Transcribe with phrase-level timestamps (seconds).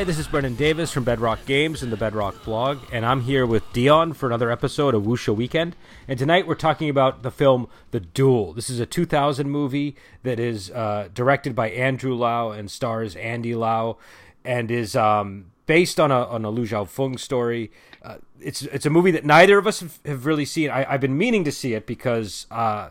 [0.00, 3.44] Hi, this is Brendan Davis from Bedrock Games and the Bedrock blog, and I'm here
[3.44, 5.76] with Dion for another episode of Wuxia Weekend.
[6.08, 8.54] And tonight we're talking about the film The Duel.
[8.54, 13.54] This is a 2000 movie that is uh, directed by Andrew Lau and stars Andy
[13.54, 13.98] Lau,
[14.42, 17.70] and is um, based on a on a Lu Xiaofeng story.
[18.02, 20.70] Uh, it's it's a movie that neither of us have, have really seen.
[20.70, 22.46] I, have been meaning to see it because.
[22.50, 22.88] Uh,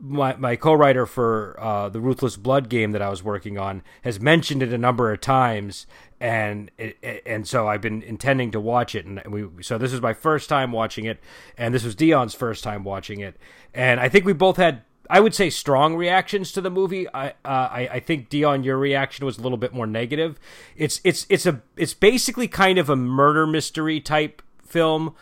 [0.00, 4.20] my, my co-writer for uh, the Ruthless Blood game that I was working on has
[4.20, 5.86] mentioned it a number of times,
[6.20, 10.00] and it, and so I've been intending to watch it, and we so this is
[10.00, 11.20] my first time watching it,
[11.56, 13.36] and this was Dion's first time watching it,
[13.74, 17.08] and I think we both had I would say strong reactions to the movie.
[17.12, 20.38] I uh, I, I think Dion, your reaction was a little bit more negative.
[20.76, 25.14] It's it's it's a it's basically kind of a murder mystery type film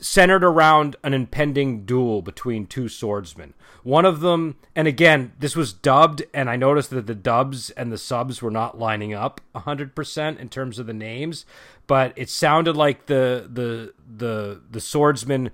[0.00, 3.54] centered around an impending duel between two swordsmen.
[3.82, 7.92] One of them, and again, this was dubbed, and I noticed that the dubs and
[7.92, 11.44] the subs were not lining up 100% in terms of the names,
[11.86, 15.50] but it sounded like the the the the swordsman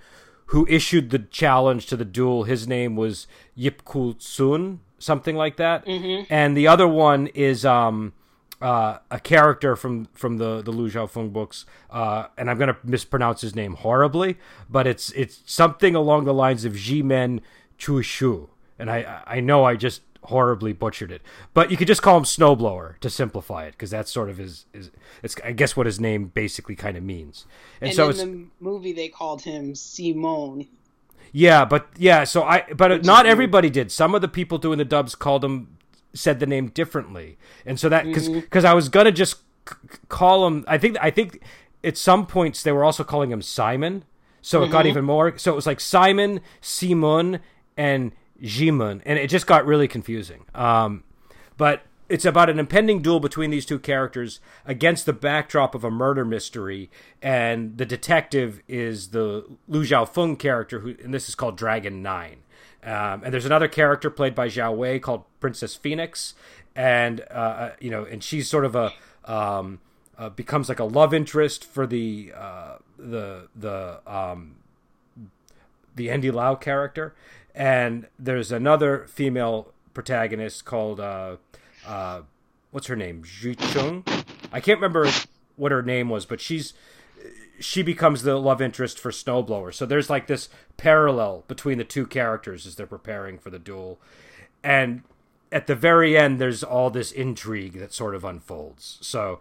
[0.46, 5.56] who issued the challenge to the duel, his name was Yip Kul Sun, something like
[5.56, 5.86] that.
[5.86, 6.32] Mm-hmm.
[6.32, 8.12] And the other one is um
[8.62, 13.40] uh, a character from from the the Lu Xiaofeng books, uh, and I'm gonna mispronounce
[13.40, 14.38] his name horribly,
[14.70, 17.40] but it's it's something along the lines of Jimen
[17.76, 22.02] Chu Shu, and I I know I just horribly butchered it, but you could just
[22.02, 25.76] call him Snowblower to simplify it because that's sort of his, his it's I guess
[25.76, 27.46] what his name basically kind of means.
[27.80, 30.68] And, and so in the movie they called him Simone.
[31.32, 33.90] Yeah, but yeah, so I but Which not everybody did.
[33.90, 35.78] Some of the people doing the dubs called him
[36.14, 38.72] said the name differently, and so that because because mm-hmm.
[38.72, 39.36] I was gonna just
[39.68, 39.76] c-
[40.08, 40.64] call him.
[40.68, 41.42] I think I think
[41.84, 44.04] at some points they were also calling him Simon,
[44.40, 44.68] so mm-hmm.
[44.68, 44.88] it got mm-hmm.
[44.88, 45.38] even more.
[45.38, 47.40] So it was like Simon, Simon,
[47.76, 48.12] and
[48.42, 50.44] Jimun, and it just got really confusing.
[50.54, 51.04] Um,
[51.56, 55.90] but it's about an impending duel between these two characters against the backdrop of a
[55.90, 56.90] murder mystery,
[57.22, 62.42] and the detective is the Lu Xiaofeng character, who and this is called Dragon Nine.
[62.84, 66.34] Um, and there's another character played by Zhao Wei called Princess Phoenix,
[66.74, 68.92] and uh, uh, you know, and she's sort of a
[69.24, 69.78] um,
[70.18, 74.56] uh, becomes like a love interest for the uh, the the um,
[75.94, 77.14] the Andy Lau character,
[77.54, 81.36] and there's another female protagonist called uh,
[81.86, 82.22] uh,
[82.72, 84.04] what's her name, Zhi Chung.
[84.52, 85.08] I can't remember
[85.56, 86.74] what her name was, but she's
[87.62, 89.72] she becomes the love interest for Snowblower.
[89.72, 94.00] So there's like this parallel between the two characters as they're preparing for the duel.
[94.64, 95.02] And
[95.50, 98.98] at the very end, there's all this intrigue that sort of unfolds.
[99.00, 99.40] So,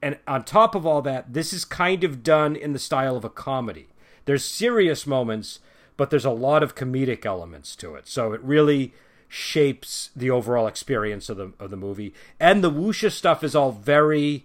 [0.00, 3.24] and on top of all that, this is kind of done in the style of
[3.24, 3.88] a comedy.
[4.24, 5.58] There's serious moments,
[5.96, 8.06] but there's a lot of comedic elements to it.
[8.06, 8.94] So it really
[9.28, 12.14] shapes the overall experience of the of the movie.
[12.38, 14.44] And the wuxia stuff is all very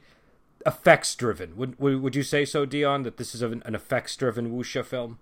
[0.68, 1.56] effects driven.
[1.56, 3.04] Would, would would you say so, Dion?
[3.04, 5.18] That this is an, an effects driven wuxia film?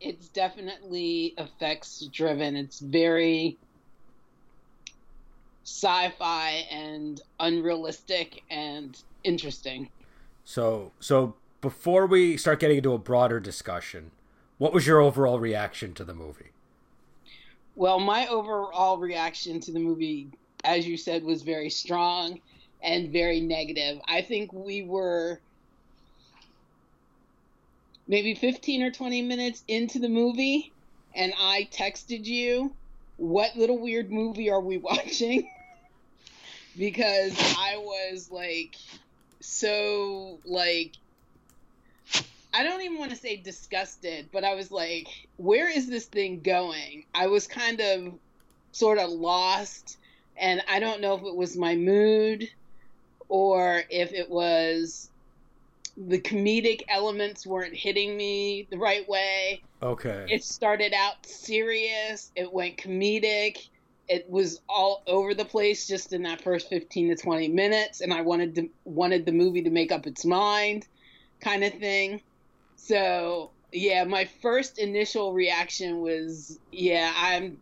[0.00, 2.54] It's definitely effects driven.
[2.54, 3.58] It's very
[5.64, 9.90] sci-fi and unrealistic and interesting.
[10.44, 14.12] So so before we start getting into a broader discussion,
[14.58, 16.50] what was your overall reaction to the movie?
[17.74, 20.28] Well, my overall reaction to the movie,
[20.64, 22.40] as you said, was very strong
[22.86, 24.00] and very negative.
[24.08, 25.40] I think we were
[28.06, 30.72] maybe 15 or 20 minutes into the movie
[31.14, 32.72] and I texted you,
[33.16, 35.50] What little weird movie are we watching?
[36.78, 38.76] because I was like
[39.40, 40.92] so like
[42.52, 46.40] I don't even want to say disgusted, but I was like, where is this thing
[46.40, 47.04] going?
[47.14, 48.14] I was kind of
[48.72, 49.98] sort of lost
[50.38, 52.48] and I don't know if it was my mood
[53.28, 55.10] or if it was
[55.96, 59.62] the comedic elements weren't hitting me the right way.
[59.82, 60.26] Okay.
[60.28, 63.68] It started out serious, it went comedic.
[64.08, 68.12] It was all over the place just in that first 15 to 20 minutes and
[68.12, 70.86] I wanted to wanted the movie to make up its mind
[71.40, 72.20] kind of thing.
[72.76, 77.58] So, yeah, my first initial reaction was, yeah, I'm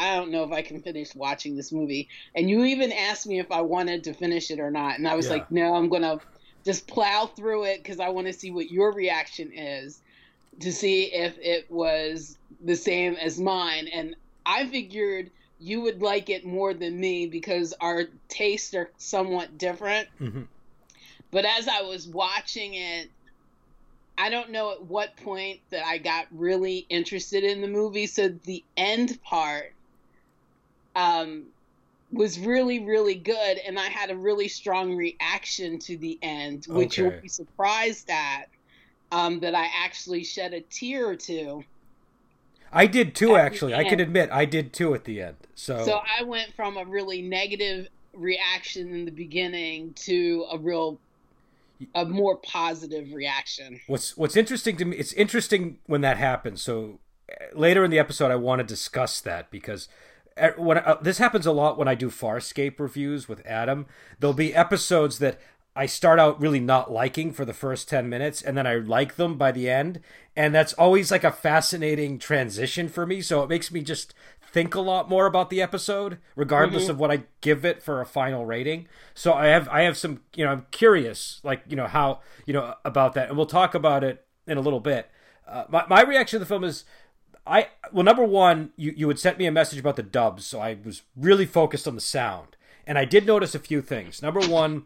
[0.00, 2.08] I don't know if I can finish watching this movie.
[2.34, 4.98] And you even asked me if I wanted to finish it or not.
[4.98, 5.32] And I was yeah.
[5.32, 6.18] like, no, I'm going to
[6.64, 10.00] just plow through it because I want to see what your reaction is
[10.60, 13.88] to see if it was the same as mine.
[13.88, 14.16] And
[14.46, 20.08] I figured you would like it more than me because our tastes are somewhat different.
[20.18, 20.42] Mm-hmm.
[21.30, 23.10] But as I was watching it,
[24.16, 28.06] I don't know at what point that I got really interested in the movie.
[28.06, 29.74] So the end part
[30.94, 31.46] um,
[32.12, 36.98] was really really good and i had a really strong reaction to the end which
[36.98, 37.02] Okay.
[37.02, 38.46] you'll be surprised at
[39.12, 41.62] um, that i actually shed a tear or two
[42.72, 43.74] I did too, actually.
[43.74, 45.36] I can admit I did too at the end.
[45.54, 51.00] So, so i went from a really negative reaction in the beginning to a real
[51.94, 56.62] a more positive reaction what's what's interesting to me, it's interesting when that happens.
[56.62, 57.00] So
[57.30, 59.88] uh, later in the episode, I want to discuss that because
[60.56, 63.86] when uh, this happens a lot when I do Farscape reviews with Adam,
[64.18, 65.40] there'll be episodes that
[65.76, 69.16] I start out really not liking for the first 10 minutes and then I like
[69.16, 70.00] them by the end.
[70.34, 73.20] And that's always like a fascinating transition for me.
[73.22, 74.12] So it makes me just
[74.52, 78.06] think a lot more about the episode, regardless of what I give it for a
[78.06, 78.88] final rating.
[79.14, 82.52] So I have, I have some, you know, I'm curious, like, you know, how, you
[82.52, 83.28] know, about that.
[83.28, 85.08] And we'll talk about it in a little bit.
[85.46, 86.84] Uh, my, my reaction to the film is
[87.46, 90.60] I well, number one, you you had sent me a message about the dubs, so
[90.60, 92.56] I was really focused on the sound,
[92.86, 94.22] and I did notice a few things.
[94.22, 94.84] Number one,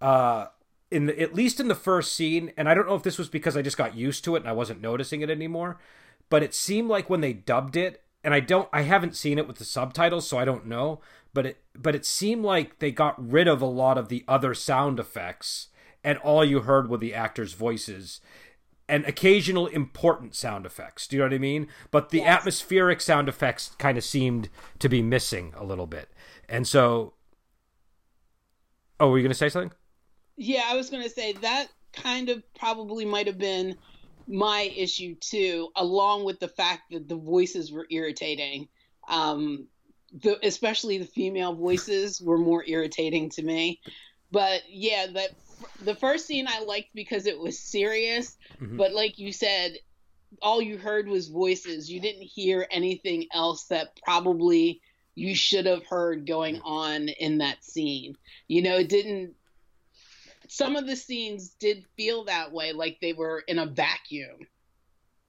[0.00, 0.46] uh,
[0.90, 3.28] in the, at least in the first scene, and I don't know if this was
[3.28, 5.78] because I just got used to it and I wasn't noticing it anymore,
[6.30, 9.46] but it seemed like when they dubbed it, and I don't, I haven't seen it
[9.46, 11.00] with the subtitles, so I don't know,
[11.34, 14.54] but it but it seemed like they got rid of a lot of the other
[14.54, 15.68] sound effects,
[16.02, 18.20] and all you heard were the actors' voices
[18.88, 21.06] and occasional important sound effects.
[21.06, 21.68] Do you know what I mean?
[21.90, 22.38] But the Yes.
[22.38, 24.48] atmospheric sound effects kind of seemed
[24.78, 26.10] to be missing a little bit.
[26.48, 27.14] And so
[29.00, 29.72] Oh, were you going to say something?
[30.36, 33.76] Yeah, I was going to say that kind of probably might have been
[34.26, 38.68] my issue too, along with the fact that the voices were irritating.
[39.08, 39.68] Um,
[40.12, 43.80] the, especially the female voices were more irritating to me.
[44.30, 45.30] But yeah, that
[45.82, 48.76] the first scene I liked because it was serious, Mhm.
[48.76, 49.78] but like you said,
[50.42, 51.90] all you heard was voices.
[51.90, 54.80] You didn't hear anything else that probably
[55.14, 58.16] you should have heard going on in that scene.
[58.46, 59.34] You know, it didn't
[60.48, 64.38] some of the scenes did feel that way like they were in a vacuum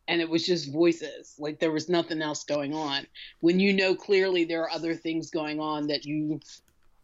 [0.08, 3.06] and it was just voices like there was nothing else going on
[3.42, 6.40] when you know clearly there are other things going on that you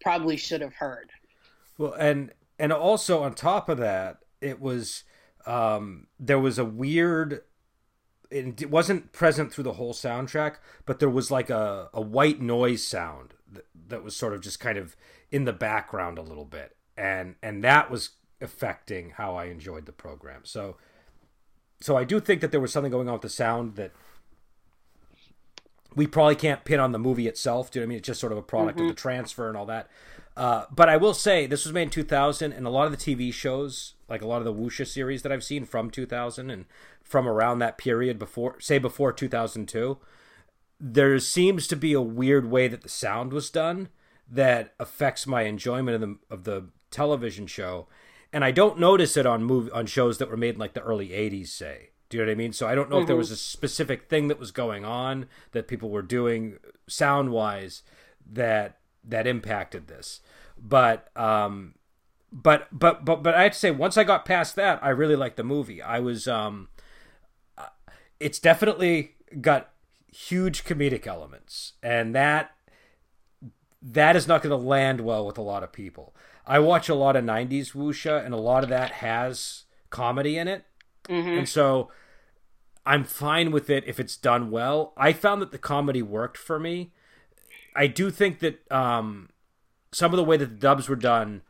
[0.01, 1.12] probably should have heard
[1.77, 5.04] Well, and and also on top of that, it was
[5.46, 7.42] um there was a weird
[8.31, 10.56] it wasn't present through the whole soundtrack,
[10.86, 14.60] but there was like a, a white noise sound that, that was sort of just
[14.60, 14.96] kind of
[15.31, 18.12] in the background a little bit, and and that was
[18.42, 20.42] affecting how I enjoyed the program.
[20.44, 20.78] So,
[21.80, 23.92] so I do think that there was something going on with the sound that
[25.96, 27.72] we probably can't pin on the movie itself.
[27.72, 27.98] Do you know what I mean?
[28.00, 29.90] It's just sort of a product of the transfer and all that.
[30.38, 32.98] Uh, but I will say this was made in 2000, and a lot of the
[32.98, 36.66] TV shows, like a lot of the Wuxia series that I've seen from 2000 and
[37.02, 39.98] from around that period before, say before 2002,
[40.80, 43.88] there seems to be a weird way that the sound was done
[44.30, 47.88] that affects my enjoyment of the of the television show,
[48.34, 50.82] and I don't notice it on movie on shows that were made in like the
[50.82, 51.89] early 80s, say.
[52.10, 52.54] Do you know what I mean?
[52.54, 55.68] So I don't know if there was a specific thing that was going on that
[55.68, 57.82] people were doing sound wise
[58.32, 58.77] that
[59.08, 60.22] that impacted this.
[60.58, 61.76] But um
[62.32, 65.16] but but but but I have to say once I got past that, I really
[65.16, 65.82] liked the movie.
[65.82, 66.70] I was um
[67.58, 67.68] uh,
[68.20, 69.72] it's definitely got
[70.12, 72.52] huge comedic elements and that
[73.82, 76.16] that is not going to land well with a lot of people.
[76.48, 80.48] I watch a lot of 90s wuxia and a lot of that has comedy in
[80.48, 80.66] it.
[81.40, 81.92] And so
[82.86, 84.94] I'm fine with it if it's done well.
[84.98, 86.94] I found that the comedy worked for me.
[87.75, 89.29] I do think that um,
[89.91, 91.41] some of the way that the dubs were done,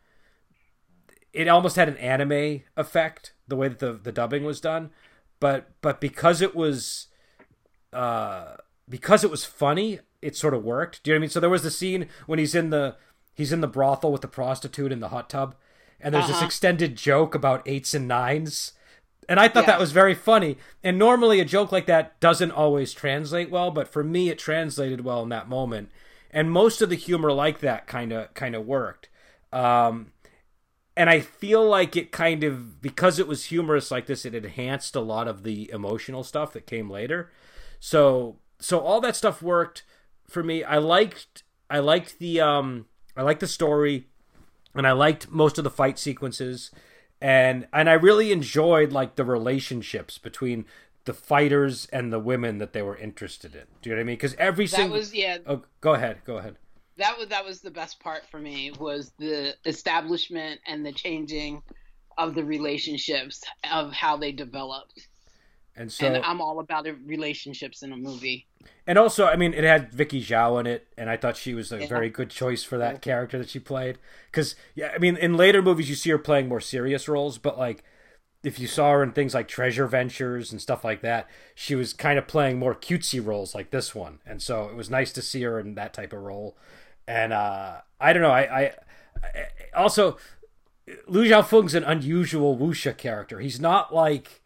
[1.33, 3.33] it almost had an anime effect.
[3.47, 4.89] The way that the, the dubbing was done,
[5.39, 7.07] but but because it was,
[7.93, 8.55] uh,
[8.89, 11.03] because it was funny, it sort of worked.
[11.03, 11.29] Do you know what I mean?
[11.29, 12.95] So there was the scene when he's in the
[13.35, 15.55] he's in the brothel with the prostitute in the hot tub,
[15.99, 16.45] and there's this Uh-huh.
[16.45, 18.71] extended joke about eights and nines.
[19.27, 19.71] And I thought Yeah.
[19.73, 20.57] that was very funny.
[20.83, 25.03] And normally a joke like that doesn't always translate well, but for me it translated
[25.03, 25.89] well in that moment.
[26.35, 29.09] And most of the humor like that kind of kind of worked.
[29.51, 30.11] Um,
[30.97, 34.95] and I feel like it kind of because it was humorous like this, it enhanced
[34.95, 37.31] a lot of the emotional stuff that came later.
[37.79, 39.83] So so all that stuff worked
[40.27, 40.63] for me.
[40.63, 44.07] I liked I liked the um I liked the story
[44.73, 46.69] and I liked most of the fight sequences
[47.21, 50.65] and and I really enjoyed like the relationships between
[51.05, 53.63] the fighters and the women that they were interested in.
[53.81, 54.15] Do you know what I mean?
[54.15, 56.57] Because every that single was yeah oh, go ahead, go ahead.
[56.97, 61.61] that was that was the best part for me was the establishment and the changing
[62.17, 65.07] of the relationships of how they developed
[65.75, 68.47] And so and I'm all about relationships in a movie.
[68.87, 71.71] And also, I mean, it had Vicky Zhao in it, and I thought she was
[71.71, 71.87] a yeah.
[71.87, 73.97] very good choice for that character that she played.
[74.31, 77.57] Because, yeah, I mean, in later movies, you see her playing more serious roles, but
[77.57, 77.83] like,
[78.45, 81.93] if you saw her in things like Treasure Ventures and stuff like that, she was
[81.93, 85.21] kind of playing more cutesy roles like this one, and so it was nice to
[85.21, 86.57] see her in that type of role.
[87.07, 88.71] And uh, I don't know, I, I,
[89.23, 90.17] I also
[91.07, 93.39] Lu Xiaofeng's an unusual wuxia character.
[93.39, 94.41] He's not like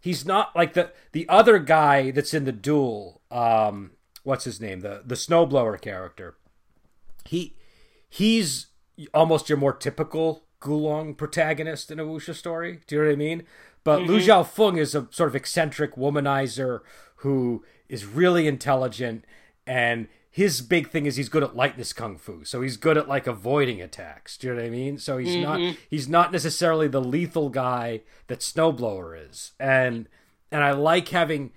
[0.00, 3.20] he's not like the the other guy that's in the duel.
[3.30, 3.92] Um,
[4.22, 4.80] what's his name?
[4.80, 6.36] The the snowblower character.
[7.26, 7.56] He
[8.08, 8.68] he's
[9.12, 12.80] almost your more typical Gu Long protagonist in a wuxia story.
[12.86, 13.42] Do you know what I mean?
[13.84, 14.10] But mm-hmm.
[14.10, 16.80] Lu Xiaofeng is a sort of eccentric womanizer
[17.16, 19.24] who is really intelligent
[19.66, 22.44] and his big thing is he's good at lightness kung fu.
[22.44, 24.36] So he's good at like avoiding attacks.
[24.36, 24.98] Do you know what I mean?
[24.98, 25.42] So he's mm-hmm.
[25.42, 29.52] not he's not necessarily the lethal guy that Snowblower is.
[29.58, 30.08] And
[30.52, 31.50] and I like having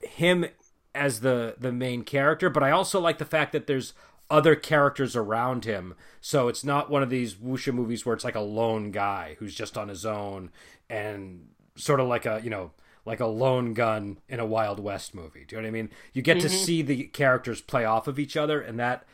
[0.00, 0.46] him
[0.94, 3.92] as the the main character, but I also like the fact that there's
[4.30, 5.94] other characters around him.
[6.20, 9.54] So it's not one of these wuxia movies where it's like a lone guy who's
[9.54, 10.50] just on his own
[10.88, 12.72] and sort of like a, you know,
[13.04, 15.44] like a lone gun in a Wild West movie.
[15.44, 15.90] Do you know what I mean?
[16.12, 16.48] You get mm-hmm.
[16.48, 19.04] to see the characters play off of each other, and that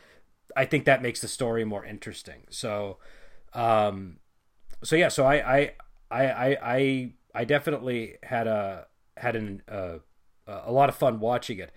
[0.56, 2.42] I think that makes the story more interesting.
[2.50, 2.98] So,
[3.52, 4.18] um,
[4.82, 5.72] so yeah, so I I
[6.10, 8.86] I I I, definitely had a
[9.16, 9.98] had an uh,
[10.46, 11.72] a lot of fun watching it.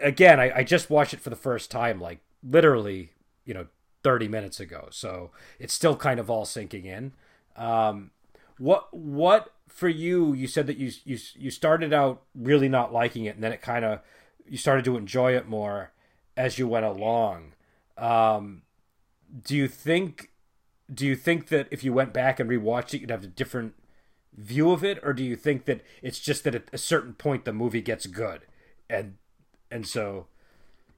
[0.00, 3.12] Again, I, I just watched it for the first time, like literally,
[3.44, 3.66] you know,
[4.02, 4.88] thirty minutes ago.
[4.90, 7.12] So it's still kind of all sinking in.
[7.56, 8.10] Um,
[8.58, 10.32] what what for you?
[10.32, 13.62] You said that you you you started out really not liking it, and then it
[13.62, 14.00] kind of
[14.46, 15.92] you started to enjoy it more
[16.36, 17.52] as you went along.
[17.96, 18.62] Um,
[19.44, 20.30] do you think
[20.92, 23.74] do you think that if you went back and rewatched it, you'd have a different
[24.36, 27.44] view of it, or do you think that it's just that at a certain point
[27.44, 28.42] the movie gets good,
[28.88, 29.16] and
[29.70, 30.26] and so?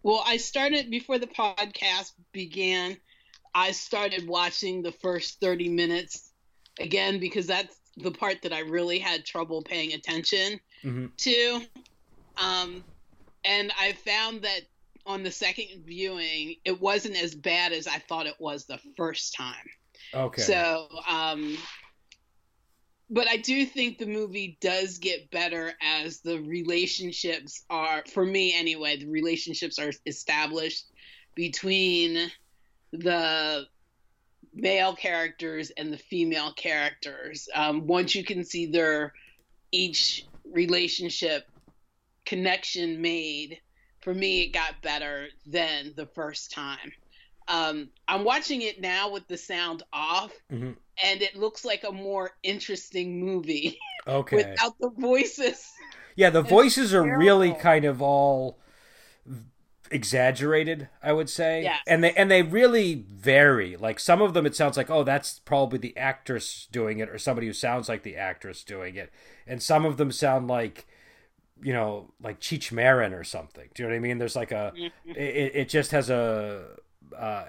[0.03, 2.97] Well, I started before the podcast began.
[3.55, 6.31] I started watching the first thirty minutes
[6.79, 11.07] again because that's the part that I really had trouble paying attention mm-hmm.
[11.17, 11.61] to.
[12.37, 12.85] Um,
[13.45, 14.63] and I found that
[15.07, 19.35] on the second viewing, it wasn't as bad as I thought it was the first
[19.35, 19.55] time.
[20.15, 20.43] Okay.
[20.43, 21.57] So, um,
[23.11, 28.55] but I do think the movie does get better as the relationships are, for me
[28.57, 30.87] anyway, the relationships are established
[31.35, 32.31] between
[32.93, 33.67] the
[34.55, 37.49] male characters and the female characters.
[37.53, 39.13] Um, once you can see their
[39.73, 41.49] each relationship
[42.25, 43.61] connection made,
[44.03, 46.93] for me, it got better than the first time.
[47.49, 50.73] Um, I'm watching it now with the sound off, mm-hmm.
[51.05, 53.79] And it looks like a more interesting movie.
[54.07, 54.37] Okay.
[54.37, 55.71] without the voices.
[56.17, 58.59] Yeah, the voices are really kind of all
[59.91, 61.63] exaggerated, I would say.
[61.63, 61.77] Yeah.
[61.87, 63.77] And they and they really vary.
[63.77, 67.19] Like some of them it sounds like, oh, that's probably the actress doing it or
[67.19, 69.13] somebody who sounds like the actress doing it.
[69.47, 70.87] And some of them sound like
[71.63, 73.69] you know, like Cheech Marin or something.
[73.75, 74.19] Do you know what I mean?
[74.19, 75.11] There's like a mm-hmm.
[75.11, 76.65] it, it just has a
[77.17, 77.45] uh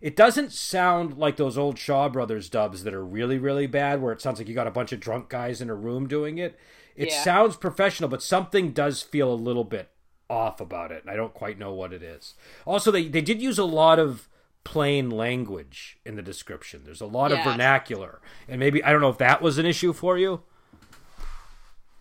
[0.00, 4.12] it doesn't sound like those old Shaw Brothers dubs that are really, really bad, where
[4.12, 6.58] it sounds like you got a bunch of drunk guys in a room doing it.
[6.96, 7.22] It yeah.
[7.22, 9.90] sounds professional, but something does feel a little bit
[10.28, 12.34] off about it, and I don't quite know what it is.
[12.64, 14.28] Also, they they did use a lot of
[14.64, 16.82] plain language in the description.
[16.84, 19.92] There's a lot of vernacular, and maybe I don't know if that was an issue
[19.92, 20.42] for you.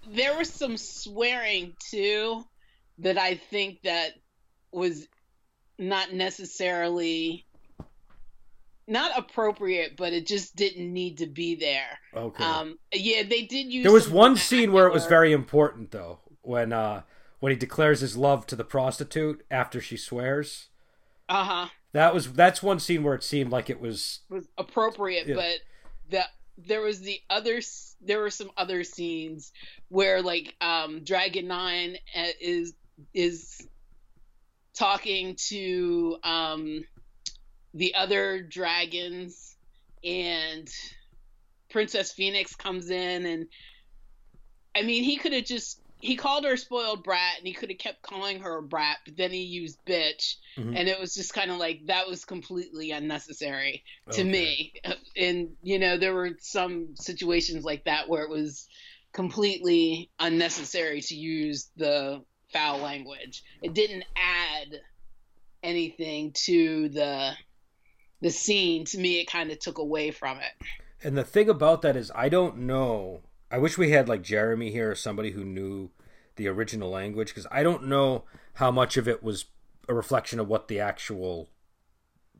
[0.08, 2.46] There was some swearing too
[3.00, 4.13] that I think that
[4.72, 5.08] was
[5.77, 7.46] not necessarily
[8.89, 12.00] not appropriate, but it just didn't need to be there.
[12.15, 12.43] Okay.
[12.43, 13.84] Um, yeah, they did use.
[13.84, 17.03] There was one scene where it was very important, though, when uh,
[17.39, 20.67] when he declares his love to the prostitute after she swears.
[21.27, 21.67] Uh huh.
[21.93, 25.36] That was that's one scene where it seemed like it was was appropriate, yeah.
[25.36, 25.60] but
[26.10, 26.24] the
[26.58, 27.62] there was the other
[28.01, 29.51] there were some other scenes
[29.89, 32.74] where like um Dragon Nine uh, is
[33.13, 33.67] is
[34.74, 36.84] talking to um
[37.74, 39.56] the other dragons
[40.04, 40.70] and
[41.70, 43.48] Princess Phoenix comes in and
[44.76, 47.70] I mean he could have just he called her a spoiled brat and he could
[47.70, 50.76] have kept calling her a brat but then he used bitch mm-hmm.
[50.76, 54.32] and it was just kind of like that was completely unnecessary to okay.
[54.32, 54.74] me
[55.18, 58.68] and you know there were some situations like that where it was
[59.12, 62.24] completely unnecessary to use the
[62.54, 64.80] foul language it didn't add
[65.62, 67.32] anything to the
[68.22, 70.68] the scene to me it kind of took away from it
[71.04, 73.22] and the thing about that is i don't know
[73.52, 75.90] I wish we had like Jeremy here or somebody who knew
[76.36, 78.24] the original language because I don't know
[78.56, 79.46] how much of it was
[79.88, 81.50] a reflection of what the actual,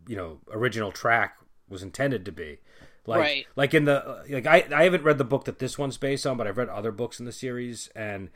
[0.08, 2.60] you know, original track was intended to be.
[3.06, 3.48] Like, right.
[3.56, 6.38] like in the like I I haven't read the book that this one's based on,
[6.38, 8.30] but I've read other books in the series, and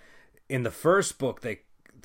[0.50, 1.60] in the first book they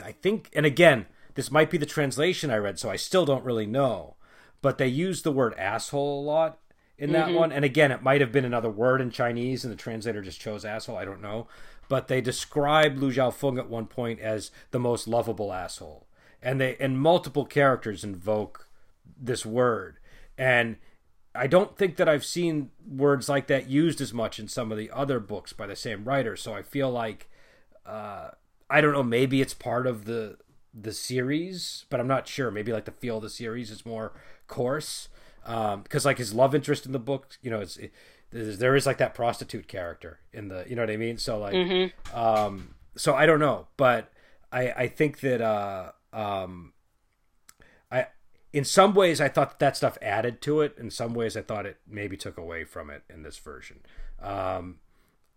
[0.04, 3.44] I think, and again, this might be the translation I read, so I still don't
[3.44, 4.16] really know,
[4.62, 6.58] but they use the word asshole a lot
[6.98, 7.36] in that mm-hmm.
[7.36, 7.52] one.
[7.52, 10.64] And again, it might have been another word in Chinese, and the translator just chose
[10.64, 10.96] asshole.
[10.96, 11.46] I don't know.
[11.88, 16.06] But they describe Lu Xiaofeng at one point as the most lovable asshole,
[16.42, 18.68] and they and multiple characters invoke
[19.18, 19.98] this word.
[20.36, 20.76] And
[21.34, 24.76] I don't think that I've seen words like that used as much in some of
[24.76, 26.36] the other books by the same writer.
[26.36, 27.30] So I feel like
[27.86, 28.30] uh,
[28.68, 29.02] I don't know.
[29.02, 30.36] Maybe it's part of the
[30.74, 32.50] the series, but I'm not sure.
[32.50, 34.12] Maybe like the feel of the series is more
[34.48, 35.08] coarse
[35.42, 37.92] because um, like his love interest in the book, you know, it's it,
[38.30, 41.16] there is like that prostitute character in the, you know what I mean?
[41.16, 42.18] So like, mm-hmm.
[42.18, 44.12] um, so I don't know, but
[44.52, 46.72] I I think that uh, um,
[47.90, 48.08] I
[48.52, 50.76] in some ways I thought that, that stuff added to it.
[50.78, 53.80] In some ways I thought it maybe took away from it in this version.
[54.20, 54.80] Um,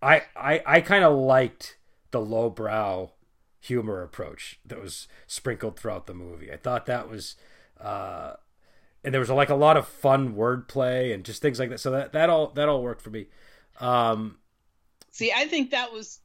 [0.01, 1.77] I I I kind of liked
[2.11, 3.11] the lowbrow
[3.61, 6.51] humor approach that was sprinkled throughout the movie.
[6.51, 7.35] I thought that was
[7.79, 8.33] uh,
[9.03, 11.79] and there was like a lot of fun wordplay and just things like that.
[11.79, 13.27] So that that all that all worked for me.
[13.79, 14.37] Um,
[15.11, 16.19] See, I think that was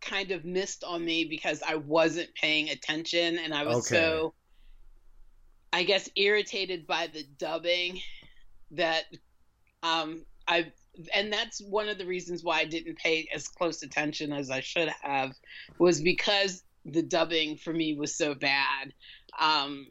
[0.00, 3.96] kind of missed on me because I wasn't paying attention and I was okay.
[3.96, 4.34] so,
[5.72, 8.00] I guess, irritated by the dubbing
[8.72, 9.04] that
[9.82, 10.72] um, I
[11.14, 14.60] and that's one of the reasons why I didn't pay as close attention as I
[14.60, 15.32] should have
[15.78, 18.92] was because the dubbing for me was so bad.
[19.38, 19.88] Um,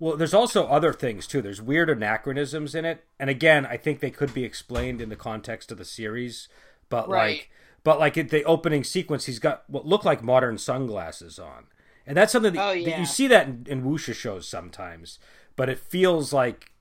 [0.00, 1.42] well, there's also other things too.
[1.42, 5.16] There's weird anachronisms in it, and again, I think they could be explained in the
[5.16, 6.48] context of the series.
[6.88, 7.36] But right.
[7.36, 7.50] like,
[7.84, 11.66] but like at the opening sequence, he's got what look like modern sunglasses on,
[12.06, 12.90] and that's something that, oh, yeah.
[12.90, 15.18] that you see that in, in wuxia shows sometimes.
[15.54, 16.72] But it feels like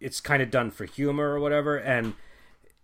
[0.00, 1.76] it's kind of done for humor or whatever.
[1.76, 2.14] And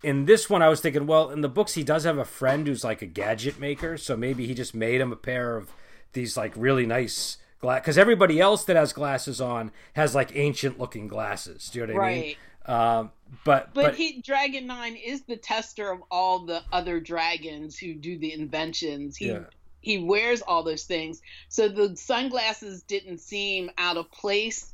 [0.02, 2.66] in this one, I was thinking, well, in the books, he does have a friend
[2.66, 5.70] who's like a gadget maker, so maybe he just made him a pair of
[6.12, 11.08] these like really nice because everybody else that has glasses on has like ancient looking
[11.08, 11.68] glasses.
[11.70, 12.08] Do you know what right.
[12.08, 12.36] I mean?
[12.66, 13.10] Um,
[13.44, 17.94] but, but but he Dragon Nine is the tester of all the other dragons who
[17.94, 19.16] do the inventions.
[19.16, 19.40] He yeah.
[19.80, 24.72] he wears all those things, so the sunglasses didn't seem out of place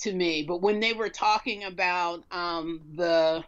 [0.00, 0.42] to me.
[0.42, 3.44] But when they were talking about um, the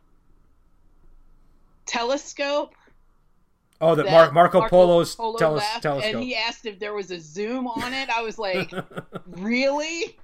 [1.86, 2.74] telescope
[3.80, 6.04] Oh, the Mar- Marco, Marco, Polo's Polo teles- telescope.
[6.04, 8.08] And he asked if there was a zoom on it.
[8.08, 8.72] I was like,
[9.26, 10.16] really?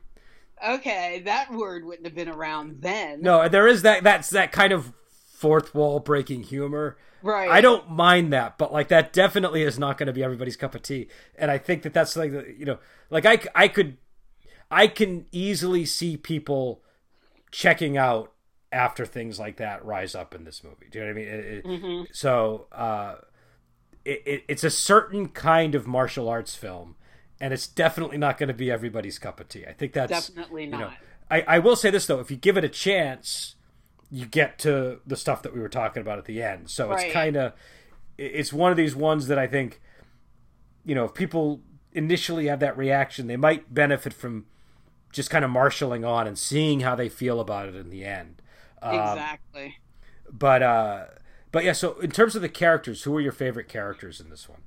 [0.66, 3.22] Okay, that word wouldn't have been around then.
[3.22, 4.04] No, there is that.
[4.04, 4.92] That's that kind of
[5.32, 6.96] fourth wall breaking humor.
[7.22, 7.50] Right.
[7.50, 10.74] I don't mind that, but like that definitely is not going to be everybody's cup
[10.74, 11.08] of tea.
[11.36, 12.78] And I think that that's like you know,
[13.10, 13.96] like I I could,
[14.70, 16.82] I can easily see people
[17.50, 18.32] checking out
[18.72, 20.86] after things like that rise up in this movie.
[20.90, 21.28] Do you know what I mean?
[21.28, 22.02] It, mm-hmm.
[22.12, 22.68] So.
[22.72, 23.16] uh
[24.04, 26.96] it, it, it's a certain kind of martial arts film,
[27.40, 29.66] and it's definitely not going to be everybody's cup of tea.
[29.66, 30.78] I think that's definitely not.
[30.78, 30.92] You know,
[31.30, 33.56] I, I will say this though: if you give it a chance,
[34.10, 36.70] you get to the stuff that we were talking about at the end.
[36.70, 37.06] So right.
[37.06, 37.52] it's kind of
[38.18, 39.80] it's one of these ones that I think,
[40.84, 44.46] you know, if people initially have that reaction, they might benefit from
[45.12, 48.42] just kind of marshaling on and seeing how they feel about it in the end.
[48.82, 49.78] Um, exactly.
[50.30, 51.04] But uh,
[51.52, 54.48] but yeah, so in terms of the characters, who are your favorite characters in this
[54.48, 54.60] one?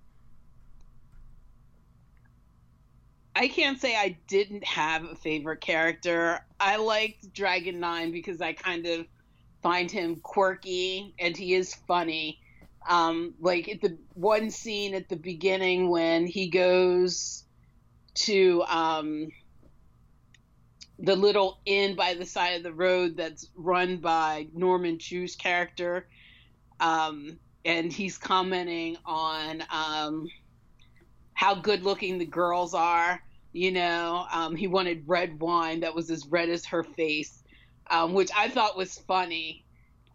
[3.36, 6.46] I can't say I didn't have a favorite character.
[6.60, 9.08] I liked Dragon Nine because I kind of
[9.64, 12.40] find him quirky and he is funny.
[12.88, 17.46] Um, like at the one scene at the beginning when he goes
[18.16, 19.32] to um,
[21.00, 26.08] the little inn by the side of the road that's run by Norman Chu's character,
[26.84, 30.28] um, and he's commenting on um,
[31.34, 33.22] how good looking the girls are.
[33.54, 37.44] You know, um, he wanted red wine that was as red as her face,
[37.90, 39.64] um, which I thought was funny.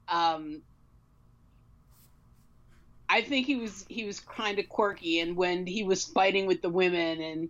[0.09, 0.63] Um,
[3.09, 6.61] I think he was he was kind of quirky, and when he was fighting with
[6.61, 7.49] the women, and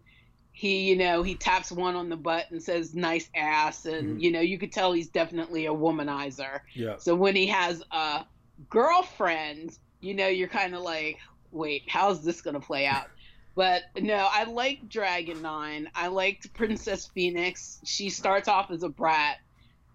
[0.52, 4.20] he you know he taps one on the butt and says nice ass, and mm-hmm.
[4.20, 6.60] you know you could tell he's definitely a womanizer.
[6.74, 6.96] Yeah.
[6.98, 8.26] So when he has a
[8.70, 11.18] girlfriend, you know, you're kind of like,
[11.50, 13.06] wait, how's this going to play out?
[13.54, 15.90] But no, I like Dragon Nine.
[15.94, 17.80] I liked Princess Phoenix.
[17.84, 19.38] She starts off as a brat,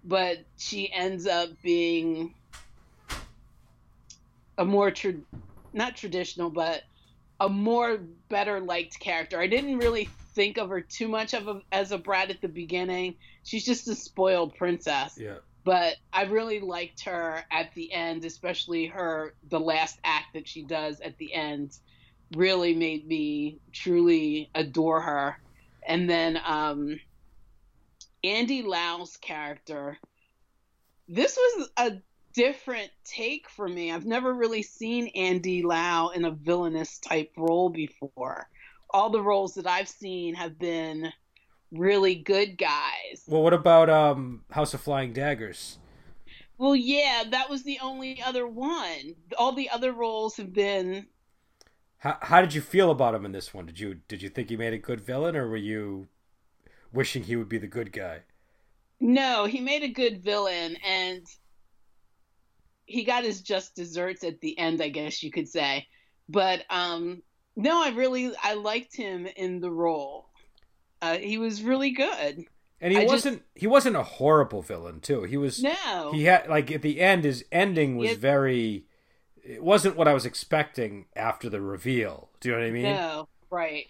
[0.04, 2.34] but she ends up being
[4.58, 5.14] a more tra-
[5.72, 6.84] not traditional, but
[7.40, 8.00] a more
[8.30, 9.40] better liked character.
[9.40, 12.48] I didn't really think of her too much of a, as a brat at the
[12.48, 13.16] beginning.
[13.44, 15.18] She's just a spoiled princess.
[15.18, 15.38] Yeah.
[15.64, 20.64] But I really liked her at the end, especially her the last act that she
[20.64, 21.78] does at the end
[22.36, 25.38] really made me truly adore her.
[25.88, 27.00] And then um
[28.24, 29.98] Andy Lau's character
[31.08, 31.92] this was a
[32.34, 33.92] different take for me.
[33.92, 38.48] I've never really seen Andy Lau in a villainous type role before.
[38.90, 41.12] All the roles that I've seen have been
[41.74, 43.24] really good guys.
[43.28, 45.80] Well, what about um, House of Flying Daggers?
[46.58, 49.16] Well, yeah, that was the only other one.
[49.38, 51.08] All the other roles have been.
[51.98, 53.66] How, how did you feel about him in this one?
[53.66, 56.08] Did you did you think he made a good villain, or were you
[56.92, 58.20] wishing he would be the good guy?
[59.00, 61.26] No, he made a good villain, and
[62.86, 65.88] he got his just desserts at the end, I guess you could say.
[66.30, 67.24] But um,
[67.56, 70.30] no, I really I liked him in the role.
[71.04, 72.46] Uh, he was really good.
[72.80, 75.24] And he I wasn't just- he wasn't a horrible villain too.
[75.24, 78.86] He was No, he had like at the end his ending was It- very
[79.44, 82.30] it wasn't what I was expecting after the reveal.
[82.40, 82.84] Do you know what I mean?
[82.84, 83.88] no, right.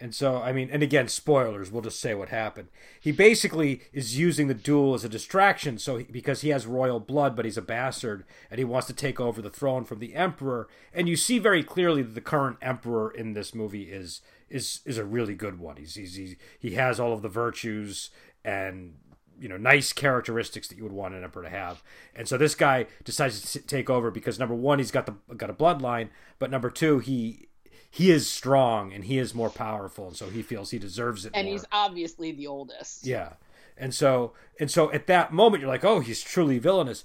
[0.00, 1.70] And so, I mean, and again, spoilers.
[1.70, 2.68] We'll just say what happened.
[3.00, 6.98] He basically is using the duel as a distraction, so he, because he has royal
[6.98, 10.14] blood, but he's a bastard, and he wants to take over the throne from the
[10.14, 10.68] emperor.
[10.92, 14.98] And you see very clearly that the current emperor in this movie is is is
[14.98, 15.76] a really good one.
[15.76, 18.10] He's, he's, he's he has all of the virtues
[18.44, 18.94] and
[19.38, 21.82] you know nice characteristics that you would want an emperor to have.
[22.14, 25.50] And so this guy decides to take over because number one, he's got the got
[25.50, 27.48] a bloodline, but number two, he
[27.90, 31.32] he is strong and he is more powerful, and so he feels he deserves it.
[31.34, 31.52] And more.
[31.52, 33.06] he's obviously the oldest.
[33.06, 33.34] yeah,
[33.76, 37.04] and so and so at that moment you're like, oh, he's truly villainous,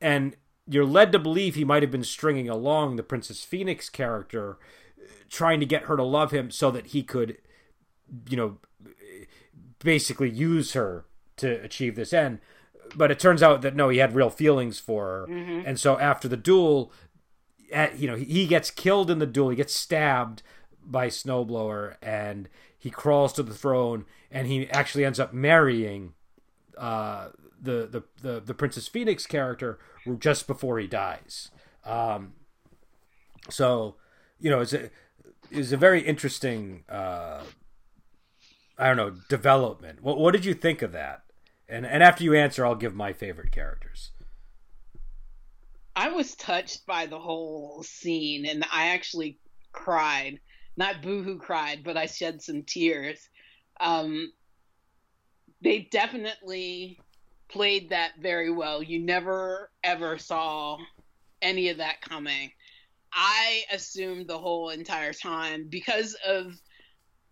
[0.00, 4.56] and you're led to believe he might have been stringing along the Princess Phoenix character,
[5.34, 7.36] trying to get her to love him so that he could,
[8.28, 8.58] you know,
[9.82, 11.04] basically use her
[11.36, 12.38] to achieve this end.
[12.94, 15.24] But it turns out that no, he had real feelings for her,
[15.66, 16.92] and so after the duel,
[17.72, 19.50] at, you know, he, he gets killed in the duel.
[19.50, 20.42] He gets stabbed
[20.84, 26.12] by Snowblower, and he crawls to the throne, and he actually ends up marrying
[26.78, 27.28] uh,
[27.60, 29.78] the, the the the Princess Phoenix character
[30.18, 31.50] just before he dies.
[31.84, 32.34] Um,
[33.50, 33.96] so,
[34.38, 34.90] you know, it's a
[35.50, 36.84] is a very interesting.
[36.88, 37.42] Uh,
[38.78, 40.02] I don't know development.
[40.02, 41.22] What what did you think of that?
[41.68, 44.10] And and after you answer, I'll give my favorite characters.
[45.96, 49.38] I was touched by the whole scene, and I actually
[49.72, 50.40] cried.
[50.76, 53.28] Not boohoo cried, but I shed some tears.
[53.78, 54.32] Um,
[55.62, 56.98] they definitely
[57.48, 58.82] played that very well.
[58.82, 60.78] You never ever saw
[61.40, 62.50] any of that coming.
[63.14, 66.52] I assumed the whole entire time because of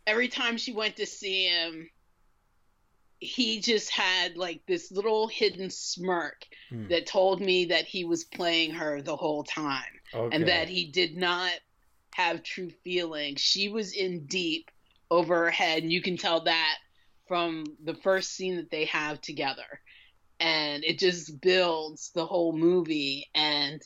[0.07, 1.88] every time she went to see him,
[3.18, 6.88] he just had like this little hidden smirk Hmm.
[6.88, 10.37] that told me that he was playing her the whole time Okay.
[10.37, 11.53] and that he did not
[12.14, 13.40] have true feelings.
[13.40, 14.71] She was in deep
[15.11, 16.79] over her head, and you can tell that
[17.29, 19.81] from the first scene that they have together.
[20.40, 23.29] And it just builds the whole movie.
[23.35, 23.81] And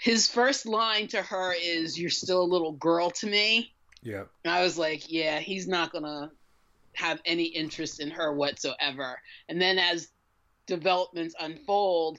[0.00, 3.72] his first line to her is, You're still a little girl to me.
[4.02, 4.24] yeah.
[4.44, 6.30] And I was like, Yeah, he's not going to
[6.94, 9.18] have any interest in her whatsoever.
[9.48, 10.08] And then as
[10.66, 12.18] developments unfold,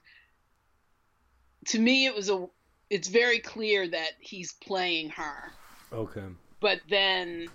[1.68, 2.48] to me, it was a
[2.90, 5.52] it's very clear that he's playing her.
[5.94, 6.26] Okay.
[6.60, 7.48] But then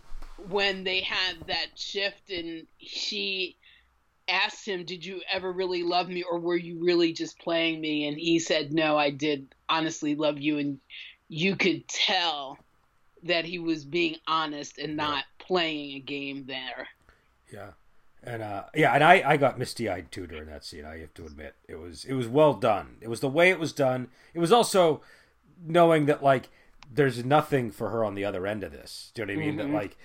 [0.48, 3.56] when they had that shift and she
[4.28, 8.08] asked him, Did you ever really love me or were you really just playing me?
[8.08, 10.58] And he said, No, I did honestly love you.
[10.58, 10.78] And
[11.28, 12.58] you could tell
[13.22, 16.88] that he was being honest and not playing a game there.
[17.52, 17.70] Yeah.
[18.22, 20.84] And uh, yeah, and I, I got misty eyed too during that scene.
[20.84, 22.96] I have to admit, it was it was well done.
[23.00, 24.08] It was the way it was done.
[24.34, 25.00] It was also
[25.64, 26.48] knowing that like
[26.92, 29.12] there's nothing for her on the other end of this.
[29.14, 29.56] Do you know what I mean?
[29.58, 29.96] That like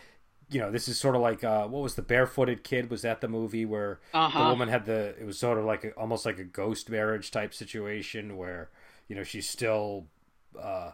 [0.51, 2.91] you know this is sort of like uh, what was the barefooted kid?
[2.91, 4.49] Was that the movie where the Uh-huh.
[4.49, 5.15] woman had the?
[5.19, 8.69] It was sort of like a, almost like a ghost marriage type situation where
[9.11, 10.05] you know she's still.
[10.57, 10.91] Uh,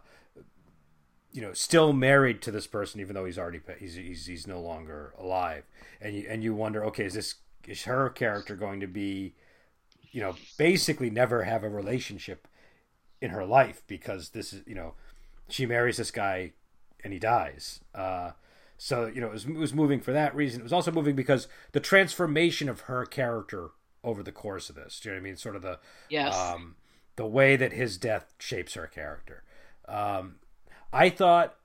[1.34, 4.60] you know, still married to this person, even though he's already he's he's, he's no
[4.60, 5.65] longer alive,
[6.01, 7.36] and you and you wonder, okay, is this
[7.67, 9.36] is her character going to be,
[10.12, 12.47] you know, basically never have a relationship
[13.21, 14.95] in her life because this is you know,
[15.47, 16.53] she marries this guy
[17.03, 17.82] and he dies.
[17.93, 18.32] Uh,
[18.80, 20.62] so you know, it was, it was moving for that reason.
[20.62, 23.71] It was also moving because the transformation of her character
[24.03, 24.99] over the course of this.
[24.99, 25.38] Do you know what I mean?
[25.38, 25.77] Sort of the
[26.10, 26.36] Yes.
[26.36, 26.77] um,
[27.17, 29.43] the way that his death shapes her character.
[29.88, 30.36] Um,
[30.93, 31.56] I thought,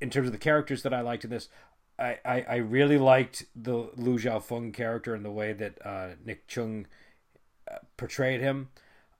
[0.00, 1.48] in terms of the characters that I liked in this,
[1.98, 6.48] I, I, I really liked the Lu Xiaofeng character and the way that uh, Nick
[6.48, 6.86] Cheung
[7.70, 8.70] uh, portrayed him.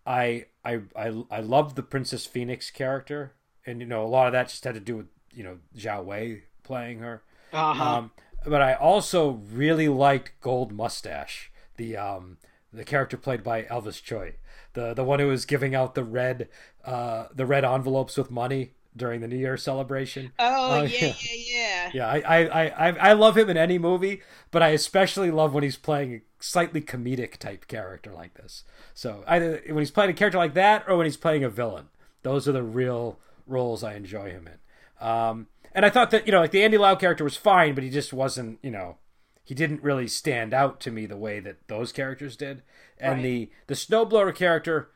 [0.06, 3.32] I I I I loved the Princess Phoenix character,
[3.64, 6.04] and you know a lot of that just had to do with you know Zhao
[6.04, 7.22] Wei playing her.
[7.52, 7.98] Uh-huh.
[7.98, 8.10] Um,
[8.44, 12.36] but I also really liked Gold Mustache, the um
[12.76, 14.34] the character played by Elvis Tsui,
[14.74, 16.48] the the one who was giving out the red
[16.84, 20.32] uh the red envelopes with money during the New Year celebration.
[20.38, 21.90] Oh Uh, yeah, yeah, yeah.
[21.92, 25.64] Yeah, I, I, I, I love him in any movie, but I especially love when
[25.64, 28.64] he's playing a slightly comedic type character like this.
[28.94, 31.88] So either when he's playing a character like that or when he's playing a villain.
[32.22, 35.06] Those are the real roles I enjoy him in.
[35.06, 37.84] Um, and I thought that, you know, like the Andy Lau character was fine, but
[37.84, 38.96] he just wasn't, you know,
[39.44, 42.62] he didn't really stand out to me the way that those characters did.
[42.98, 43.22] And Right.
[43.22, 44.90] the the snowblower character,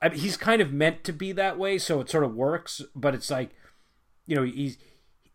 [0.00, 2.82] I mean, he's kind of meant to be that way, so it sort of works.
[2.94, 3.50] But it's like,
[4.26, 4.78] you know, he's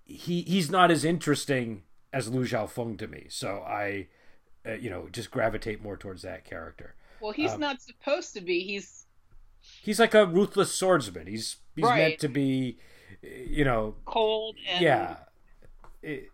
[0.03, 3.27] he he's not as interesting as Lu Xiaofeng to me.
[3.29, 4.07] So I,
[4.65, 6.95] uh, you know, just gravitate more towards that character.
[7.21, 8.61] Well, he's Um, not supposed to be.
[8.61, 9.05] He's
[9.81, 11.25] He's like a ruthless swordsman.
[11.27, 12.77] He's he's meant to be,
[13.23, 15.17] you know, cold and yeah.
[16.01, 16.29] It-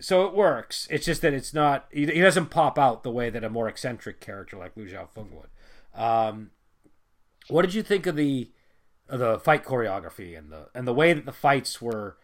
[0.00, 0.86] so it works.
[0.90, 1.86] It's just that it's not.
[1.90, 5.30] He, he doesn't pop out the way that a more eccentric character like Lu Xiaofeng
[5.32, 6.00] would.
[6.00, 6.50] Um,
[7.48, 8.50] what did you think of the
[9.08, 12.16] of the fight choreography and the and the way that the fights were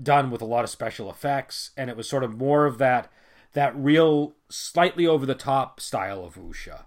[0.00, 3.10] done with a lot of special effects and it was sort of more of that
[3.54, 6.84] that real slightly over the top style of wuxia.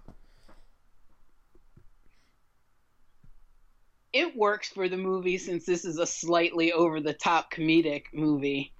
[4.12, 8.72] it works for the movie since this is a slightly over the top comedic movie.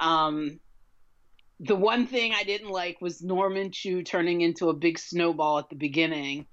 [0.00, 0.58] Um,
[1.62, 5.70] the one thing I didn't like was Norman Chu turning into a big snowball at
[5.70, 6.46] the beginning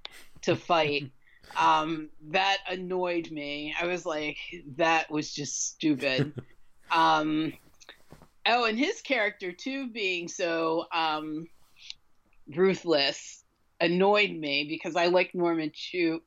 [0.43, 1.11] to fight.
[1.57, 3.73] um, that annoyed me.
[3.79, 4.37] I was like,
[4.77, 6.33] that was just stupid.
[6.91, 7.53] um,
[8.45, 11.47] oh, and his character too being so um,
[12.55, 13.43] ruthless
[13.81, 16.21] annoyed me because I like Norman Chu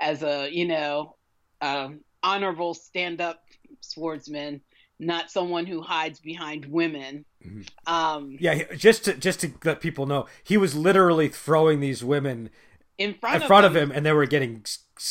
[0.00, 1.16] as a you know
[1.60, 3.42] um, honorable stand-up
[3.80, 4.62] swordsman,
[5.02, 7.24] not someone who hides behind women.
[7.44, 7.68] Mhm.
[7.86, 12.50] Um, Yeah, just to just to let people know, he was literally throwing these women
[12.98, 14.64] in front, in of, front him, of him, and they were getting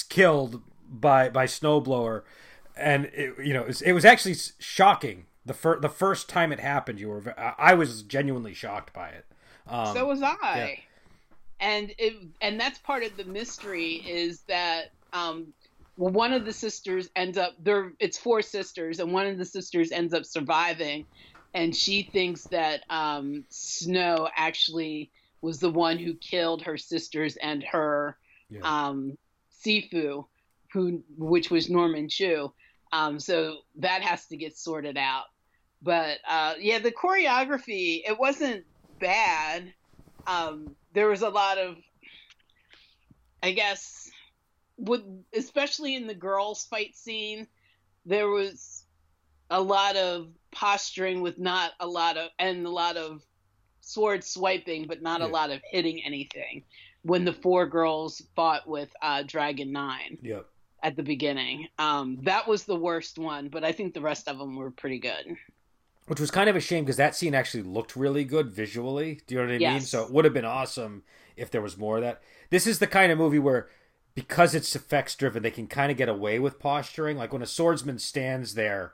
[0.09, 2.23] killed by by snowblower,
[2.75, 5.25] and it, you know it was, it was actually shocking.
[5.45, 9.25] The fir- the first time it happened, you were I was genuinely shocked by it.
[9.67, 10.83] Um, so was I.
[11.59, 15.53] And it and that's part of the mystery is that um,
[15.95, 17.93] one of the sisters ends up there.
[17.99, 21.05] It's four sisters, and one of the sisters ends up surviving,
[21.53, 27.63] and she thinks that um, Snow actually was the one who killed her sisters and
[27.63, 28.17] her
[28.49, 28.61] Yeah.
[28.63, 29.17] um,
[29.63, 30.25] Sifu,
[30.71, 32.53] who which was Norman Chu.
[32.93, 35.25] Um, so that has to get sorted out.
[35.81, 38.65] But uh, yeah, the choreography it wasn't
[38.99, 39.73] bad.
[40.27, 41.77] Um, there was a lot of,
[43.41, 44.09] I guess,
[44.81, 45.01] with
[45.33, 47.47] especially in the girls' fight scene,
[48.05, 48.83] there was
[49.49, 53.21] a lot of posturing with not a lot of and a lot of
[53.81, 55.27] sword swiping, but not Yeah.
[55.27, 56.63] a lot of hitting anything.
[57.03, 60.45] When the four girls fought with uh, Dragon Nine Yep.
[60.83, 63.49] at the beginning, um, that was the worst one.
[63.49, 65.35] But I think the rest of them were pretty good.
[66.07, 69.21] Which was kind of a shame because that scene actually looked really good visually.
[69.27, 69.81] Do you know what I mean?
[69.81, 71.03] So it would have been awesome
[71.35, 72.21] if there was more of that.
[72.49, 73.69] This is the kind of movie where,
[74.13, 77.17] because it's effects driven, they can kind of get away with posturing.
[77.17, 78.93] Like when a swordsman stands there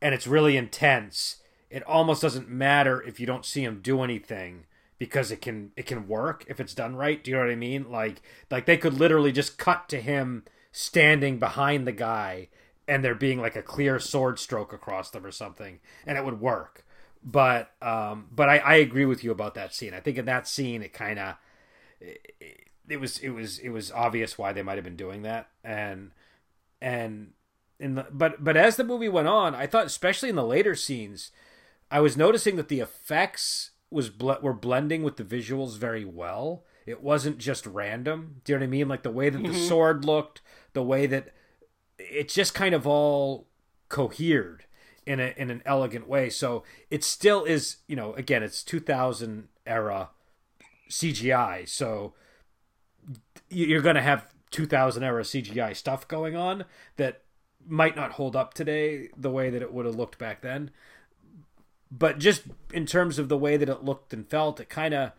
[0.00, 1.36] and it's really intense,
[1.70, 4.66] it almost doesn't matter if you don't see him do anything
[4.98, 7.22] because it can it can work if it's done right.
[7.22, 7.90] Do you know what I mean?
[7.90, 12.48] Like like they could literally just cut to him standing behind the guy
[12.86, 16.40] and there being like a clear sword stroke across them or something and it would
[16.40, 16.84] work
[17.22, 20.48] but um but i i agree with you about that scene i think in that
[20.48, 21.36] scene it kind of
[22.88, 26.10] it, was it was it was obvious why they might have been doing that and
[26.80, 27.32] and
[27.80, 30.74] in the but but as the movie went on i thought especially in the later
[30.74, 31.30] scenes
[31.90, 36.64] i was noticing that the effects was ble- were blending with the visuals very well
[36.86, 39.48] it wasn't just random do you know what i mean like the way that the
[39.48, 39.68] Mhm.
[39.68, 40.40] sword looked
[40.72, 41.32] the way that
[41.98, 43.46] it just kind of all
[43.88, 44.64] cohered
[45.06, 46.28] in a in an elegant way.
[46.30, 50.08] So it still is, you know, again, it's 2000 era
[50.90, 51.64] CGI.
[51.66, 52.14] So
[53.50, 56.64] you're going to have 2000 era CGI stuff going on
[56.96, 57.22] that
[57.66, 60.70] might not hold up today the way that it would have looked back then.
[61.90, 65.12] But just in terms of the way that it looked and felt, it kind of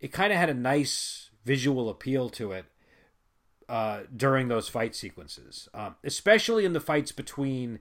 [0.00, 2.64] it kind of had a nice visual appeal to it
[3.68, 7.78] uh, during those fight sequences, um, especially in the fights between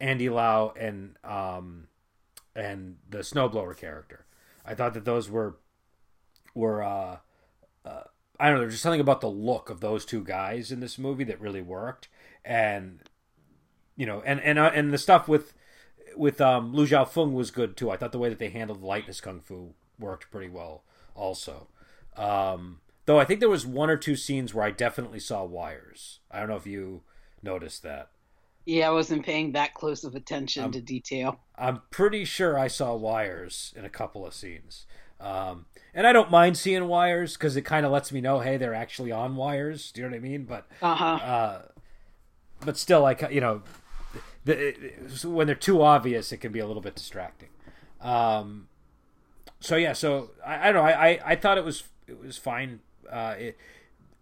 [0.00, 1.88] Andy Lau and um,
[2.54, 4.26] and the snowblower character.
[4.64, 5.56] I thought that those were
[6.54, 7.16] were uh,
[7.84, 8.04] uh,
[8.38, 8.60] I don't know.
[8.62, 11.62] There's just something about the look of those two guys in this movie that really
[11.62, 12.08] worked,
[12.44, 13.00] and
[13.96, 15.54] you know, and and uh, and the stuff with
[16.16, 17.90] with um, Lu Xiaofeng was good too.
[17.90, 21.68] I thought the way that they handled the lightness kung fu worked pretty well, also.
[22.16, 26.20] Um, though I think there was one or two scenes where I definitely saw wires.
[26.30, 27.02] I don't know if you
[27.42, 28.10] noticed that.
[28.66, 31.38] Yeah, I wasn't paying that close of attention to detail.
[31.56, 34.86] I'm pretty sure I saw wires in a couple of scenes.
[35.20, 38.56] Um, and I don't mind seeing wires because it kind of lets me know, hey,
[38.56, 39.92] they're actually on wires.
[39.92, 40.44] Do you know what I mean?
[40.44, 41.04] But uh-huh.
[41.04, 41.62] uh,
[42.64, 43.62] but still, like you know,
[44.44, 47.50] the, it, when they're too obvious, it can be a little bit distracting.
[48.00, 48.68] Um,
[49.60, 50.90] so yeah, so I, I don't know.
[50.90, 52.80] I, I, I thought it was it was fine.
[53.10, 53.58] Uh, it,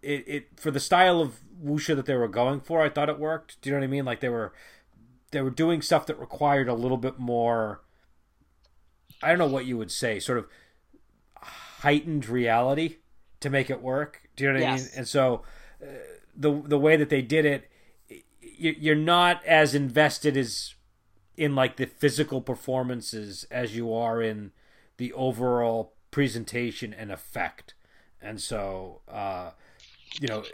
[0.02, 3.18] it it for the style of wuxia that they were going for, I thought it
[3.18, 3.60] worked.
[3.60, 4.04] Do you know what I mean?
[4.04, 4.52] Like they were
[5.30, 7.80] they were doing stuff that required a little bit more.
[9.22, 10.46] I don't know what you would say, sort of
[11.82, 12.96] heightened reality
[13.40, 14.22] to make it work.
[14.36, 14.80] Do you know what yes.
[14.80, 14.90] I mean?
[14.98, 15.42] And so
[15.82, 15.86] uh,
[16.36, 17.70] the the way that they did it,
[18.38, 20.74] you're not as invested as
[21.36, 24.52] in like the physical performances as you are in
[24.96, 27.74] the overall presentation and effect.
[28.20, 29.50] And so, uh,
[30.20, 30.44] you know,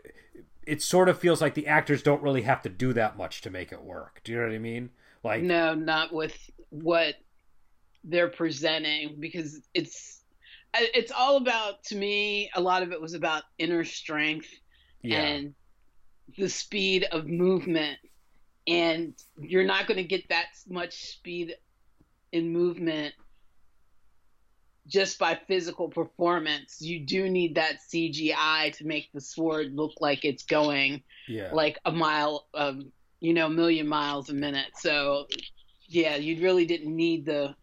[0.67, 3.51] it sort of feels like the actors don't really have to do that much to
[3.51, 4.23] make it work.
[4.25, 4.91] Do you know what I mean?
[5.23, 6.39] Like, no, not with
[6.71, 7.17] what
[8.05, 10.18] they're presenting because it's
[10.75, 14.49] it's all about to me a lot of it was about inner strength
[15.03, 15.21] yeah.
[15.21, 15.55] and
[16.37, 17.99] the speed of movement
[18.67, 21.57] and you're not going to get that much speed
[22.33, 23.15] in movement
[24.87, 26.81] just by physical performance.
[26.81, 31.51] You do need that CGI to make the sword look like it's going yeah.
[31.53, 32.83] like a mile, of,
[33.21, 34.71] you know, a million miles a minute.
[34.77, 35.27] So,
[35.87, 37.55] yeah, you really didn't need the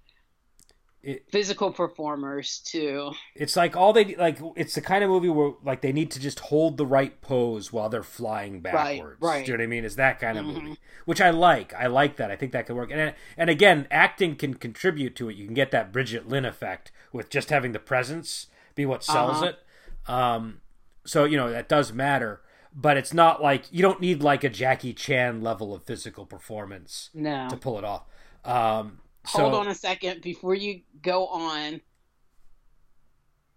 [1.06, 3.12] it, physical performers too.
[3.36, 4.40] It's like all they like.
[4.56, 7.72] It's the kind of movie where like they need to just hold the right pose
[7.72, 9.22] while they're flying backwards.
[9.22, 9.30] Right.
[9.30, 9.46] right.
[9.46, 9.86] Do you know what I mean?
[9.86, 10.66] It's that kind of mm-hmm.
[10.66, 11.76] movie, which I like.
[11.76, 12.32] I like that.
[12.32, 12.90] I think that could work.
[12.92, 15.36] And and again, acting can contribute to it.
[15.36, 19.38] You can get that Brigitte Lin effect with just having the presence be what sells
[19.38, 19.46] uh-huh.
[19.46, 20.12] it.
[20.12, 20.62] Um,
[21.06, 22.42] so you know that does matter.
[22.78, 27.10] But it's not like you don't need like a Jackie Chan level of physical performance
[27.14, 27.48] no.
[27.48, 28.04] to pull it off.
[28.44, 31.82] Um, Hold on a second before you go on.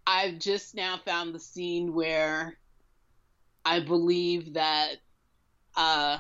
[0.07, 2.59] I've just now found the scene where
[3.65, 4.97] I believe that
[5.77, 6.19] uh,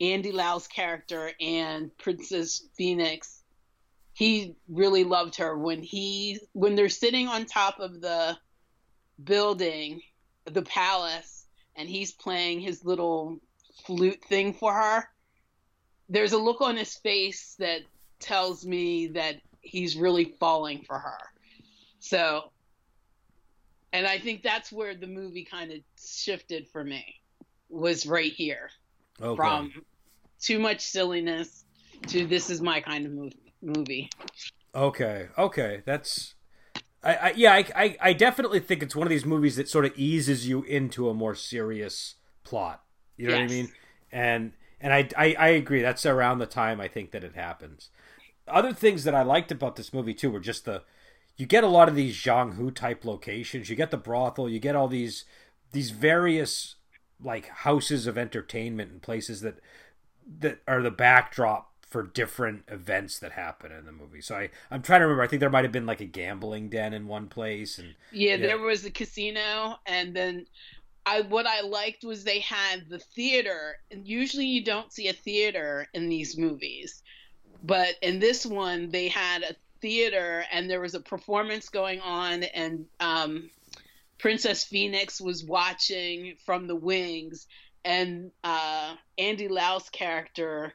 [0.00, 3.42] Andy Lau's character and Princess Phoenix,
[4.12, 8.36] he really loved her when he when they're sitting on top of the
[9.22, 10.00] building,
[10.44, 13.38] the palace, and he's playing his little
[13.86, 15.04] flute thing for her,
[16.08, 17.80] there's a look on his face that
[18.20, 21.18] tells me that he's really falling for her.
[21.98, 22.52] So,
[23.92, 27.04] and I think that's where the movie kind of shifted for me,
[27.68, 28.70] was right here.
[29.20, 29.36] Okay.
[29.36, 29.72] From
[30.40, 31.64] too much silliness
[32.08, 34.10] to this is my kind of movie.
[34.74, 36.34] Okay, okay, that's
[37.02, 39.84] I, I, yeah, I, I, I, definitely think it's one of these movies that sort
[39.84, 42.82] of eases you into a more serious plot.
[43.16, 43.40] You know yes.
[43.40, 43.72] what I mean?
[44.12, 45.82] And and I, I, I agree.
[45.82, 47.90] That's around the time I think that it happens.
[48.46, 50.82] Other things that I liked about this movie too were just the
[51.36, 53.68] you get a lot of these jianghu type locations.
[53.68, 54.48] You get the brothel.
[54.48, 55.24] You get all these
[55.72, 56.76] these various
[57.22, 59.58] like houses of entertainment and places that
[60.38, 64.20] that are the backdrop for different events that happen in the movie.
[64.20, 65.22] So I I'm trying to remember.
[65.22, 68.34] I think there might have been like a gambling den in one place, and yeah,
[68.34, 68.46] yeah.
[68.46, 70.46] there was a casino, and then
[71.06, 75.12] I what I liked was they had the theater, and usually you don't see a
[75.12, 77.02] theater in these movies,
[77.62, 82.42] but in this one they had a theater and there was a performance going on,
[82.42, 83.50] and um,
[84.18, 87.46] Princess Phoenix was watching from the wings,
[87.84, 90.74] and uh, Andy Lau's character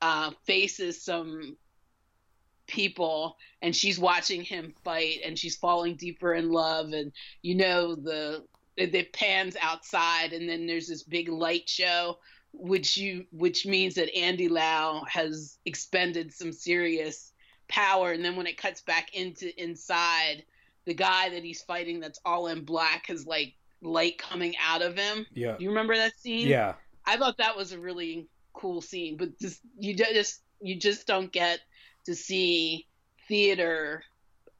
[0.00, 1.58] uh, faces some
[2.66, 7.94] people and she's watching him fight and she's falling deeper in love and you know
[7.94, 8.42] the
[8.76, 12.18] it pans outside and then there's this big light show
[12.52, 17.32] which you which means that Andy Lau has expended some serious
[17.68, 20.44] power and then when it cuts back into inside
[20.84, 24.96] the guy that he's fighting that's all in black has like light coming out of
[24.96, 25.26] him.
[25.34, 25.56] Yeah.
[25.58, 26.48] You remember that scene?
[26.48, 26.74] Yeah.
[27.04, 31.32] I thought that was a really cool scene, but just you just you just don't
[31.32, 31.60] get
[32.06, 32.86] to see
[33.28, 34.04] theater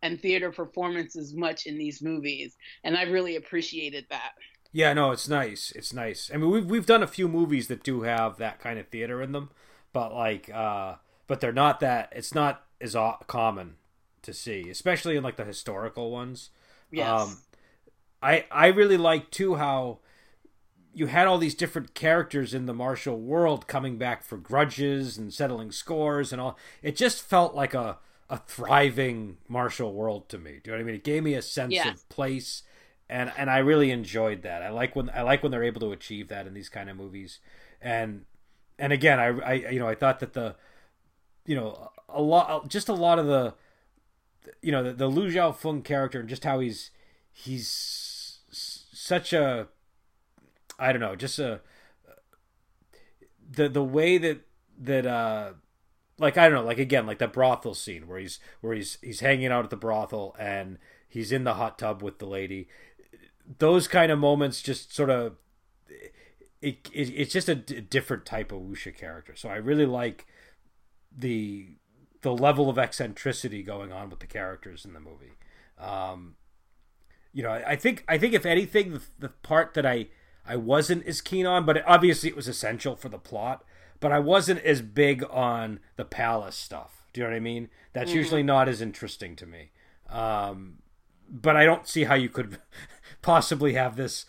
[0.03, 4.33] and theater performances much in these movies, and I really appreciated that.
[4.73, 5.73] Yeah, no, it's nice.
[5.77, 6.31] It's nice.
[6.33, 9.23] I mean, we've we've done a few movies that do have that kind of theater
[9.23, 9.51] in them,
[9.93, 10.97] but like, uh,
[11.27, 12.13] but they're not that.
[12.15, 12.97] It's not as
[13.27, 13.77] common
[14.23, 16.51] to see, especially in like the historical ones.
[16.91, 17.09] Yes.
[17.09, 17.39] Um,
[18.23, 19.99] I I really like too how
[20.95, 25.33] you had all these different characters in the martial world coming back for grudges and
[25.33, 26.59] settling scores and all.
[26.83, 27.99] It just felt like a
[28.33, 30.59] a thriving martial world to me.
[30.65, 30.95] Do you know what I mean?
[30.97, 31.87] It gave me a sense yes.
[31.87, 32.65] of place
[33.13, 34.63] and and I really enjoyed that.
[34.63, 36.97] I like when I like when they're able to achieve that in these kind of
[36.97, 37.41] movies,
[37.81, 38.25] and
[38.79, 40.57] and again, I, I you know I thought that the
[41.45, 43.55] you know a lot just a lot of the
[44.63, 46.91] you know the, the Lu Xiaofeng character and just how he's
[47.31, 49.69] he's such a
[50.79, 51.61] I don't know just a
[53.51, 54.41] the the way that
[54.79, 55.53] that uh
[56.19, 59.21] like I don't know like again like the brothel scene where he's where he's he's
[59.21, 62.69] hanging out at the brothel and he's in the hot tub with the lady
[63.59, 65.37] those kind of moments just sort of
[66.63, 69.35] it, it it's just a d- different type of wuxia character.
[69.37, 70.27] So I really like
[71.15, 71.75] the
[72.23, 75.33] the level of eccentricity going on with the characters in the movie.
[75.77, 76.37] Um,
[77.33, 80.07] you know, I, think I think if anything, the, the part that I
[80.47, 83.65] I wasn't as keen on, but obviously it was essential for the plot.
[84.03, 87.07] But I wasn't as big on the palace stuff.
[87.13, 87.69] Do you know what I mean?
[87.93, 88.19] That's mm-hmm.
[88.19, 89.71] usually not as interesting to me.
[90.11, 90.79] Um,
[91.31, 92.59] but I don't see how you could
[93.23, 94.27] possibly have this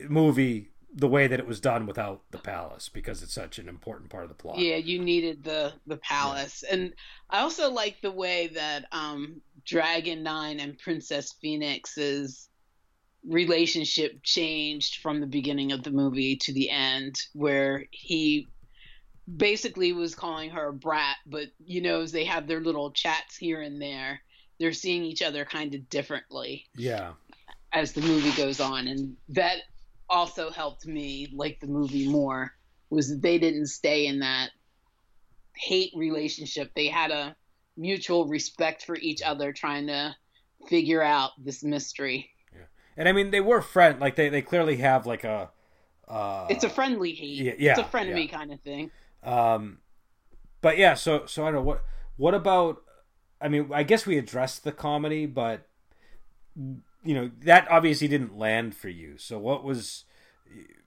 [0.00, 4.08] movie the way that it was done without the palace because it's such an important
[4.08, 4.58] part of the plot.
[4.58, 6.64] Yeah, you needed the the palace.
[6.66, 6.74] Yeah.
[6.74, 6.94] And
[7.28, 12.48] I also like the way that um Dragon 9 and Princess Phoenix's
[13.26, 18.48] relationship changed from the beginning of the movie to the end where he
[19.36, 23.36] basically was calling her a brat, but you know, as they have their little chats
[23.36, 24.20] here and there.
[24.60, 26.66] They're seeing each other kind of differently.
[26.76, 27.14] Yeah
[27.74, 29.58] as the movie goes on, and that
[30.08, 32.54] also helped me like the movie more.
[32.88, 34.50] Was that they didn't stay in that
[35.56, 36.70] hate relationship.
[36.74, 37.36] They had a
[37.76, 40.14] mutual respect for each other, trying to
[40.68, 42.30] figure out this mystery.
[42.54, 42.62] Yeah,
[42.96, 44.00] and I mean they were friend.
[44.00, 45.50] Like they they clearly have like a.
[46.06, 47.38] Uh, it's a friendly hate.
[47.38, 48.38] Yeah, yeah it's a frenemy yeah.
[48.38, 48.90] kind of thing.
[49.24, 49.78] Um,
[50.60, 51.84] but yeah, so so I don't know what
[52.16, 52.82] what about.
[53.40, 55.66] I mean, I guess we addressed the comedy, but
[56.56, 59.18] you know that obviously didn't land for you.
[59.18, 60.04] So what was,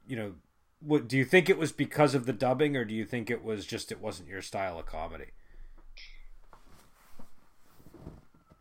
[0.08, 0.34] you know,
[0.80, 3.44] what do you think it was because of the dubbing, or do you think it
[3.44, 5.32] was just it wasn't your style of comedy?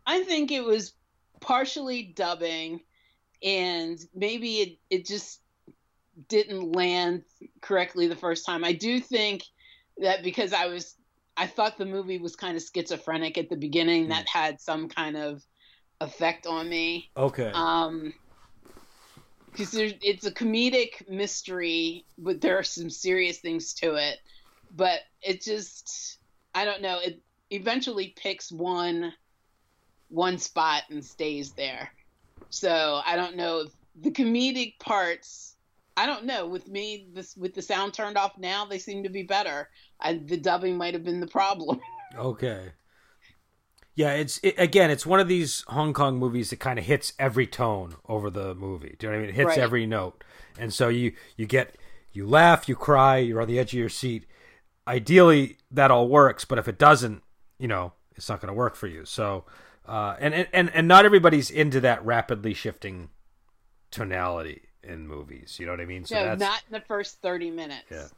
[0.07, 0.93] I think it was
[1.41, 2.81] partially dubbing,
[3.43, 5.41] and maybe it it just
[6.29, 7.22] didn't land
[7.61, 8.64] correctly the first time.
[8.64, 9.43] I do think
[9.99, 10.97] that because I was
[11.37, 14.09] I thought the movie was kind of schizophrenic at the beginning, mm.
[14.11, 15.45] that had some kind of
[16.01, 17.11] effect on me.
[17.17, 17.51] Okay.
[17.53, 18.15] Um,
[19.51, 24.19] because it's a comedic mystery, but there are some serious things to it.
[24.75, 26.19] But it just,
[26.55, 26.99] I don't know.
[27.03, 29.15] It eventually picks one,
[30.09, 31.91] one spot and stays there.
[32.51, 35.55] So I don't know if the comedic parts.
[35.97, 36.47] I don't know.
[36.47, 39.71] With me, this with the sound turned off now, they seem to be better.
[40.01, 41.81] I, the dubbing might have been the problem.
[42.17, 42.73] Okay.
[43.95, 47.13] Yeah, it's it, again, it's one of these Hong Kong movies that kind of hits
[47.19, 48.95] every tone over the movie.
[48.99, 49.31] Do you know what I mean?
[49.31, 49.59] It hits right.
[49.59, 50.23] every note,
[50.59, 51.77] and so you you get
[52.13, 54.27] you laugh, you cry, you're on the edge of your seat.
[54.89, 57.23] Ideally, that all works, but if it doesn't,
[57.59, 59.05] you know, it's not going to work for you.
[59.05, 59.45] So,
[59.87, 63.11] uh, and and and not everybody's into that rapidly shifting
[63.91, 65.57] tonality in movies.
[65.59, 66.05] You know what I mean?
[66.05, 67.87] So no, not in the first thirty minutes.
[67.91, 68.09] Yeah,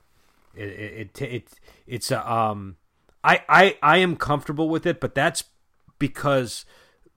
[0.55, 1.49] it it, it, it
[1.87, 2.77] it's a um.
[3.25, 5.45] I, I I am comfortable with it, but that's
[5.99, 6.65] because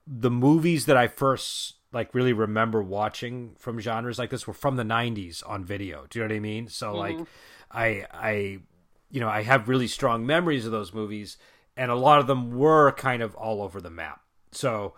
[0.06, 4.76] the movies that I first like really remember watching from genres like this were from
[4.76, 6.06] the 90s on video.
[6.08, 6.68] Do you know what I mean?
[6.68, 6.98] So mm-hmm.
[7.18, 7.26] like
[7.70, 8.58] I I
[9.10, 11.36] you know, I have really strong memories of those movies
[11.76, 14.22] and a lot of them were kind of all over the map.
[14.52, 14.94] So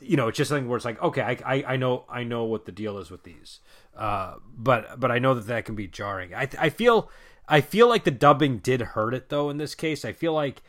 [0.00, 2.44] you know, it's just something where it's like, okay, I, I, I know I know
[2.44, 3.60] what the deal is with these,
[3.96, 6.34] uh, but but I know that that can be jarring.
[6.34, 7.08] I I feel
[7.52, 10.06] I feel like the dubbing did hurt it though in this case.
[10.06, 10.62] I feel like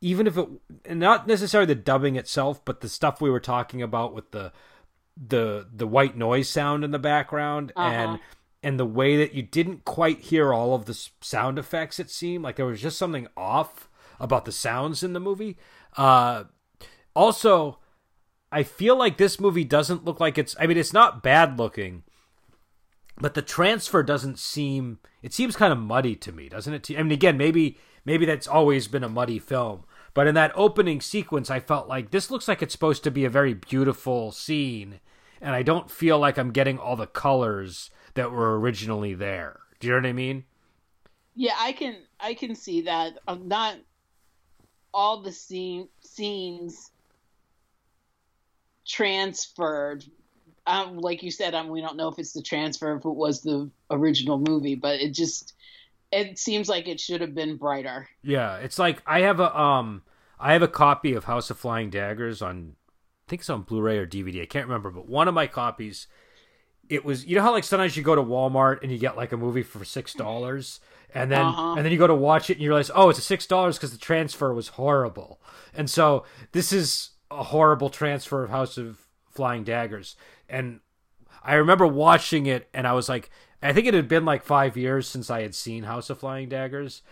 [0.00, 0.48] even if it
[0.88, 4.50] not necessarily the dubbing itself, but the stuff we were talking about with the
[5.28, 7.88] the the white noise sound in the background uh-huh.
[7.88, 8.20] and
[8.62, 12.42] and the way that you didn't quite hear all of the sound effects it seemed
[12.42, 15.58] like there was just something off about the sounds in the movie
[15.98, 16.44] uh
[17.14, 17.78] also
[18.50, 22.02] i feel like this movie doesn't look like it's i mean it's not bad looking
[23.20, 27.02] but the transfer doesn't seem it seems kind of muddy to me doesn't it i
[27.02, 31.50] mean again maybe maybe that's always been a muddy film But in that opening sequence,
[31.50, 35.00] I felt like this looks like it's supposed to be a very beautiful scene,
[35.40, 39.60] and I don't feel like I'm getting all the colors that were originally there.
[39.78, 40.44] Do you know what I mean?
[41.34, 43.18] Yeah, I can I can see that.
[43.26, 43.76] I'm not
[44.92, 46.90] all the scene scenes
[48.86, 50.04] transferred.
[50.70, 53.42] Um, like you said, um, we don't know if it's the transfer, if it was
[53.42, 55.54] the original movie, but it just
[56.12, 58.08] it seems like it should have been brighter.
[58.22, 60.02] Yeah, it's like I have a um
[60.38, 62.76] I have a copy of House of Flying Daggers on
[63.26, 64.42] I think it's on Blu-ray or DVD.
[64.42, 66.06] I can't remember, but one of my copies
[66.88, 69.32] it was you know how like sometimes you go to Walmart and you get like
[69.32, 70.80] a movie for six dollars
[71.14, 71.74] and then uh-huh.
[71.74, 73.76] and then you go to watch it and you realize oh it's a six dollars
[73.76, 75.40] because the transfer was horrible
[75.72, 79.06] and so this is a horrible transfer of House of
[79.40, 80.16] Flying Daggers
[80.48, 80.80] and
[81.42, 83.30] I remember watching it and I was like
[83.62, 86.48] I think it had been like five years since I had seen House of Flying
[86.48, 87.02] Daggers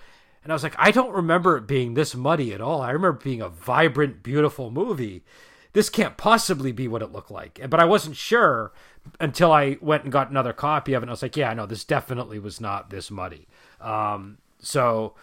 [0.44, 3.20] and I was like I don't remember it being this muddy at all I remember
[3.22, 5.24] being a vibrant beautiful movie
[5.72, 7.60] this can't possibly be what it looked like.
[7.68, 8.72] But I wasn't sure
[9.20, 11.04] until I went and got another copy of it.
[11.04, 13.46] And I was like, yeah, no, this definitely was not this muddy.
[13.80, 15.14] Um, so,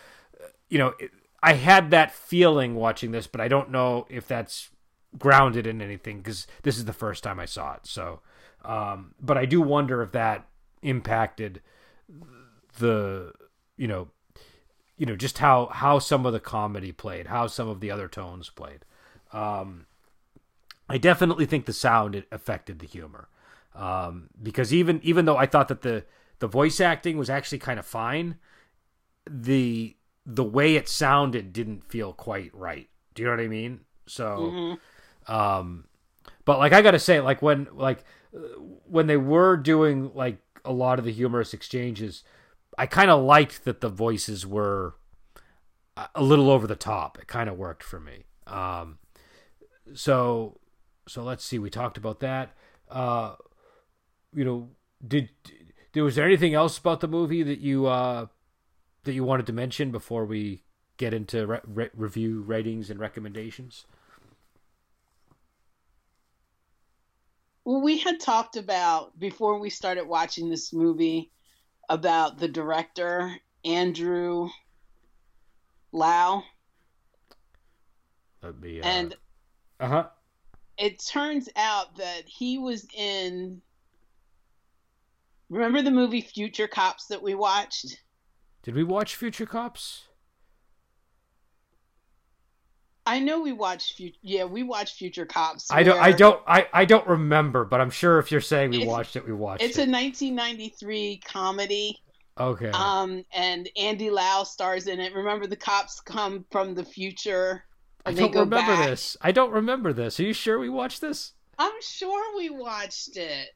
[0.70, 0.94] you know,
[1.42, 4.70] I had that feeling watching this, but I don't know if that's
[5.18, 7.82] grounded in anything because this is the first time I saw it.
[7.84, 8.22] So,
[8.64, 10.48] um, but I do wonder if that
[10.82, 11.62] impacted
[12.80, 13.34] the,
[13.78, 14.10] you know,
[14.98, 18.08] you know, just how how some of the comedy played, how some of the other
[18.08, 18.86] tones played.
[19.34, 19.88] Um,
[20.88, 23.28] I definitely think the sound affected the humor
[23.76, 26.06] um, because even even though I thought that the
[26.40, 28.36] the voice acting was actually kind of fine,
[29.30, 29.96] the
[30.26, 32.90] the way it sounded didn't feel quite right.
[33.14, 33.82] Do you know what I mean?
[34.08, 34.74] So, mm-hmm.
[35.28, 35.86] Um,
[36.46, 38.04] but like I gotta say, like when like
[38.88, 42.24] when they were doing like a lot of the humorous exchanges,
[42.78, 44.96] I kind of liked that the voices were
[46.14, 47.18] a little over the top.
[47.20, 48.26] It kind of worked for me.
[48.48, 49.00] Um,
[49.94, 50.60] so
[51.08, 51.60] so let's see.
[51.60, 52.56] We talked about that.
[52.90, 53.36] Uh,
[54.34, 54.70] you know,
[55.06, 55.30] did,
[55.94, 58.28] did was there anything else about the movie that you uh,
[59.04, 60.64] that you wanted to mention before we
[60.98, 63.86] get into re- re- review ratings and recommendations?
[67.66, 71.32] Well, we had talked about before we started watching this movie
[71.90, 74.50] about the director Andrew
[75.92, 76.44] Lau.
[78.42, 79.16] That'd be uh, and
[79.80, 80.08] uh huh.
[80.78, 83.62] It turns out that he was in
[85.50, 88.02] Remember the movie Future Cops that we watched?
[88.64, 90.05] Did we watch Future Cops?
[93.06, 94.18] I know we watched Future.
[94.22, 95.70] Yeah, we watched Future Cops.
[95.72, 96.00] I don't.
[96.00, 96.42] I don't.
[96.48, 99.62] I, I don't remember, but I'm sure if you're saying we watched it, we watched
[99.62, 99.84] it's it.
[99.84, 102.00] It's a 1993 comedy.
[102.38, 102.70] Okay.
[102.72, 105.14] Um, and Andy Lau stars in it.
[105.14, 107.64] Remember, the cops come from the future.
[108.06, 108.88] I don't remember back.
[108.88, 109.18] this.
[109.22, 110.20] I don't remember this.
[110.20, 111.34] Are you sure we watched this?
[111.58, 113.50] I'm sure we watched it.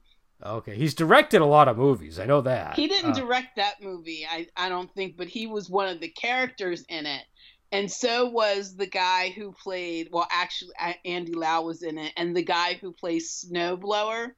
[0.44, 2.18] Okay, he's directed a lot of movies.
[2.18, 2.76] I know that.
[2.76, 6.00] He didn't uh, direct that movie, I, I don't think, but he was one of
[6.00, 7.26] the characters in it.
[7.72, 10.74] And so was the guy who played, well, actually,
[11.06, 14.32] Andy Lau was in it, and the guy who plays Snowblower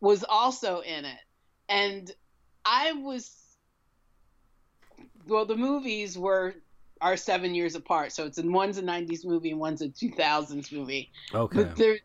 [0.00, 1.18] was also in it.
[1.68, 2.10] And
[2.64, 3.34] I was,
[5.26, 6.54] well, the movies were
[7.00, 10.72] are seven years apart, so it's in one's a '90s movie and one's a 2000s
[10.72, 11.10] movie.
[11.34, 11.64] Okay.
[11.64, 11.98] But there,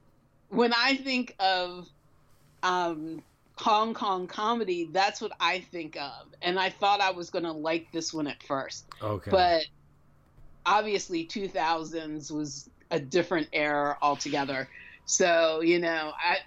[0.49, 1.87] when I think of
[2.63, 3.21] um,
[3.55, 6.27] Hong Kong comedy, that's what I think of.
[6.41, 8.85] And I thought I was going to like this one at first.
[9.01, 9.31] Okay.
[9.31, 9.65] But
[10.65, 14.67] obviously, 2000s was a different era altogether.
[15.05, 16.37] So, you know, I.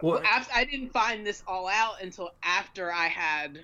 [0.00, 0.20] Well,
[0.52, 3.60] I didn't find this all out until after I had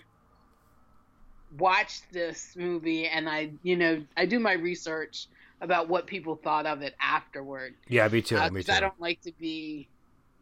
[1.58, 5.26] watched this movie and I, you know, I do my research
[5.60, 7.74] about what people thought of it afterward.
[7.88, 8.36] Yeah, me too.
[8.36, 8.70] Uh, me too.
[8.70, 9.88] I don't like to be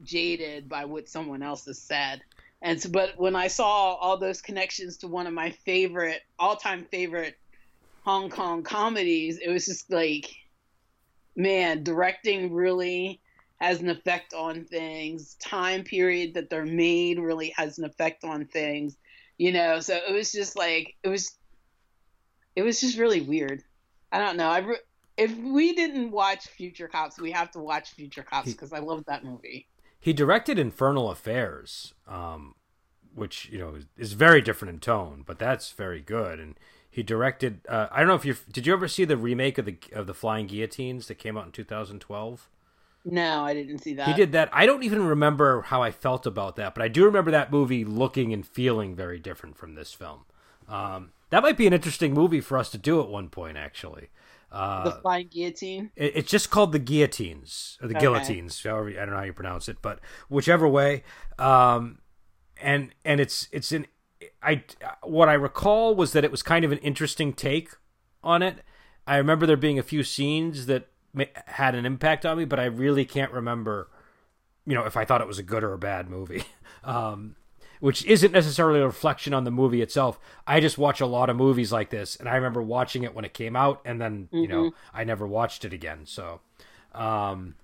[0.03, 2.21] jaded by what someone else has said.
[2.63, 6.87] And so, but when I saw all those connections to one of my favorite, all-time
[6.91, 7.37] favorite
[8.07, 10.33] Hong Kong comedies, it was just like,
[11.35, 13.21] man, directing really
[13.61, 15.35] has an effect on things.
[15.43, 18.97] Time period that they're made really has an effect on things.
[19.39, 21.33] You know, so it was just like it was.
[22.55, 23.63] It was just really weird.
[24.13, 24.49] I don't know.
[24.49, 24.77] I re-
[25.19, 29.05] if we didn't watch Future Cops, we have to watch Future Cops because I love
[29.09, 29.67] that movie.
[29.99, 32.55] He directed Infernal Affairs, um,
[33.15, 36.39] which you know is very different in tone, but that's very good.
[36.39, 36.57] And
[36.97, 37.61] he directed.
[37.69, 38.67] Uh, I don't know if you did.
[38.67, 41.53] You ever see the remake of the of the Flying Guillotines that came out in
[41.53, 42.49] 2012?
[43.05, 44.09] No, I didn't see that.
[44.09, 44.49] He did that.
[44.51, 47.85] I don't even remember how I felt about that, but I do remember that movie
[47.85, 50.25] looking and feeling very different from this film.
[50.71, 54.09] Um, That might be an interesting movie for us to do at one point, actually.
[54.51, 55.91] Uh, the Flying Guillotine.
[55.97, 58.07] It, it's just called the Guillotines or the okay.
[58.07, 58.63] Guillotines.
[58.63, 61.05] However, I don't know how you pronounce it, but whichever way.
[61.39, 61.99] Um,
[62.63, 63.87] and and it's it's an
[64.43, 64.65] I
[65.03, 67.71] what I recall was that it was kind of an interesting take
[68.23, 68.59] on it.
[69.07, 70.89] I remember there being a few scenes that
[71.47, 73.89] had an impact on me, but I really can't remember,
[74.67, 76.45] you know, if I thought it was a good or a bad movie.
[76.85, 77.35] Um,
[77.81, 80.19] which isn't necessarily a reflection on the movie itself.
[80.47, 83.25] I just watch a lot of movies like this, and I remember watching it when
[83.25, 84.37] it came out, and then mm-hmm.
[84.37, 84.97] you know mm-hmm.
[84.97, 86.01] I never watched it again.
[86.05, 86.41] So,
[86.95, 87.57] um,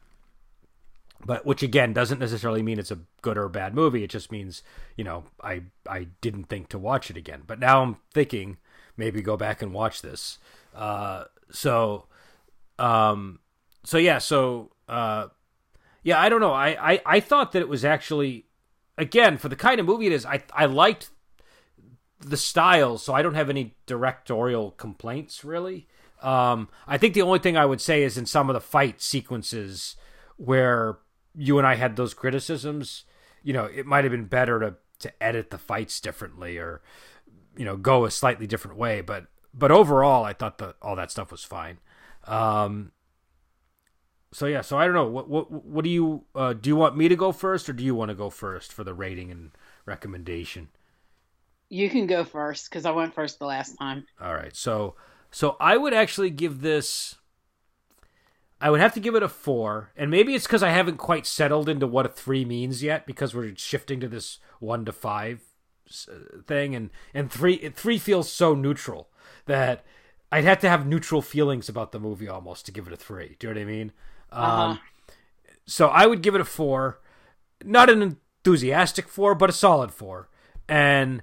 [1.24, 4.04] but which again doesn't necessarily mean it's a good or bad movie.
[4.04, 4.62] It just means
[4.96, 8.58] you know I I didn't think to watch it again, but now I'm thinking
[8.96, 10.38] maybe go back and watch this.
[10.74, 12.06] Uh, so,
[12.78, 13.40] um,
[13.84, 15.28] so yeah, so uh,
[16.02, 16.52] yeah, I don't know.
[16.52, 18.46] I, I I thought that it was actually
[18.98, 21.10] again, for the kind of movie it is, I I liked
[22.20, 25.88] the style, so I don't have any directorial complaints really.
[26.22, 29.02] Um, I think the only thing I would say is in some of the fight
[29.02, 29.96] sequences
[30.36, 30.98] where
[31.34, 33.04] you and I had those criticisms,
[33.42, 36.80] you know, it might have been better to to edit the fights differently or
[37.56, 39.00] you know go a slightly different way.
[39.00, 41.78] But but overall, I thought that all that stuff was fine.
[42.24, 42.92] Um,
[44.32, 45.06] so yeah, so I don't know.
[45.06, 46.70] What what what do you uh, do?
[46.70, 48.94] You want me to go first, or do you want to go first for the
[48.94, 49.50] rating and
[49.84, 50.68] recommendation?
[51.68, 54.06] You can go first because I went first the last time.
[54.20, 54.94] All right, so
[55.30, 57.16] so I would actually give this.
[58.62, 61.26] I would have to give it a four, and maybe it's because I haven't quite
[61.26, 65.40] settled into what a three means yet, because we're shifting to this one to five
[66.08, 69.10] uh, thing, and and three three feels so neutral
[69.46, 69.84] that
[70.30, 73.36] I'd have to have neutral feelings about the movie almost to give it a three.
[73.40, 73.92] Do you know what I mean?
[74.30, 74.62] Uh-huh.
[74.62, 74.80] Um,
[75.66, 77.00] so I would give it a four,
[77.64, 80.28] not an enthusiastic four, but a solid four.
[80.68, 81.22] And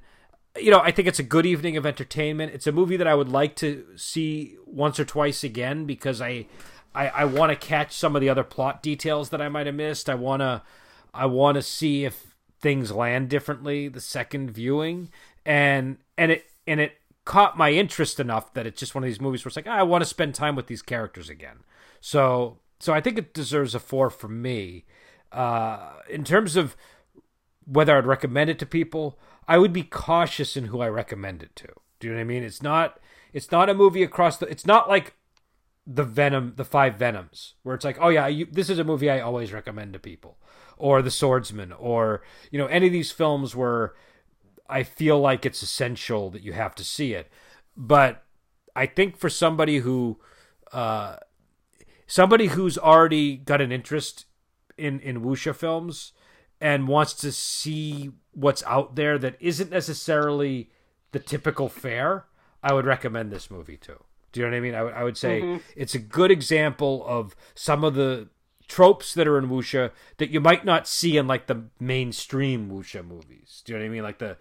[0.58, 2.54] you know, I think it's a good evening of entertainment.
[2.54, 6.48] It's a movie that I would like to see once or twice again because I,
[6.94, 9.76] I, I want to catch some of the other plot details that I might have
[9.76, 10.10] missed.
[10.10, 10.64] I wanna,
[11.14, 15.10] I want to see if things land differently the second viewing,
[15.46, 16.94] and and it and it
[17.26, 19.84] caught my interest enough that it's just one of these movies where it's like I
[19.84, 21.60] want to spend time with these characters again.
[22.02, 24.86] So so I think it deserves a four from me.
[25.32, 26.76] Uh, in terms of
[27.66, 31.56] whether I'd recommend it to people, I would be cautious in who I recommend it
[31.58, 31.68] to.
[32.00, 32.44] Do you know what I mean?
[32.44, 33.00] It's not
[33.34, 34.48] it's not a movie across the.
[34.48, 35.14] It's not like
[35.92, 39.10] the Venom, the five Venoms, where it's like, oh yeah, you, this is a movie
[39.10, 40.38] I always recommend to people,
[40.78, 42.22] or The Swordsman, or
[42.52, 43.96] you know any of these films where
[44.70, 47.32] I feel like it's essential that you have to see it.
[47.76, 48.24] But
[48.76, 50.20] I think for somebody who
[50.72, 51.16] uh,
[52.06, 54.26] somebody who's already got an interest
[54.78, 56.14] in in wuxia films
[56.62, 60.70] and wants to see what's out there that isn't necessarily
[61.14, 62.26] the typical fare,
[62.62, 64.04] I would recommend this movie too.
[64.32, 64.76] Do you know what I mean?
[64.76, 65.58] I, w- I would say mm-hmm.
[65.76, 68.30] it's a good example of some of the
[68.68, 73.06] tropes that are in wuxia that you might not see in like the mainstream wuxia
[73.06, 73.64] movies.
[73.66, 74.04] Do you know what I mean?
[74.04, 74.38] Like the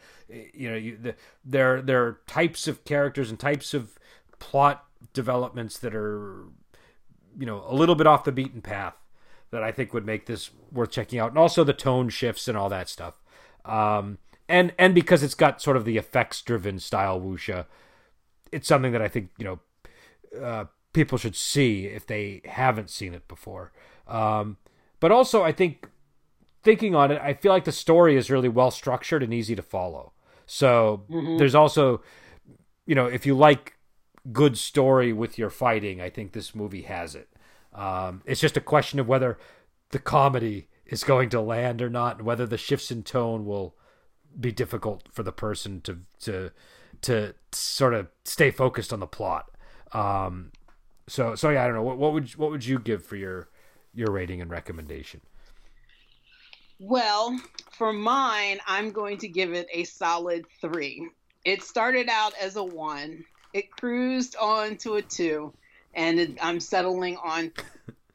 [0.52, 1.14] you know you the
[1.44, 3.98] there there are types of characters and types of
[4.38, 4.84] plot
[5.14, 6.44] developments that are
[7.38, 8.94] you know a little bit off the beaten path
[9.50, 12.56] that I think would make this worth checking out, and also the tone shifts and
[12.56, 13.22] all that stuff.
[13.64, 14.18] Um,
[14.48, 17.64] and and because it's got sort of the effects driven style wuxia,
[18.52, 19.60] it's something that I think you know
[20.40, 23.72] uh, people should see if they haven't seen it before.
[24.06, 24.56] Um,
[25.00, 25.88] but also, I think
[26.62, 29.62] thinking on it, I feel like the story is really well structured and easy to
[29.62, 30.12] follow.
[30.46, 31.36] So mm-hmm.
[31.36, 32.02] there's also,
[32.86, 33.76] you know, if you like
[34.32, 37.28] good story with your fighting, I think this movie has it.
[37.74, 39.38] Um, it's just a question of whether
[39.90, 43.76] the comedy is going to land or not, and whether the shifts in tone will
[44.38, 46.50] be difficult for the person to to
[47.02, 49.50] to sort of stay focused on the plot.
[49.92, 50.52] Um,
[51.08, 51.82] so so yeah, I don't know.
[51.82, 53.48] What, what would what would you give for your
[53.94, 55.20] your rating and recommendation?
[56.80, 57.40] Well,
[57.72, 61.08] for mine, I'm going to give it a solid three.
[61.44, 65.52] It started out as a one it cruised on to a two,
[65.94, 67.52] and it, I'm settling on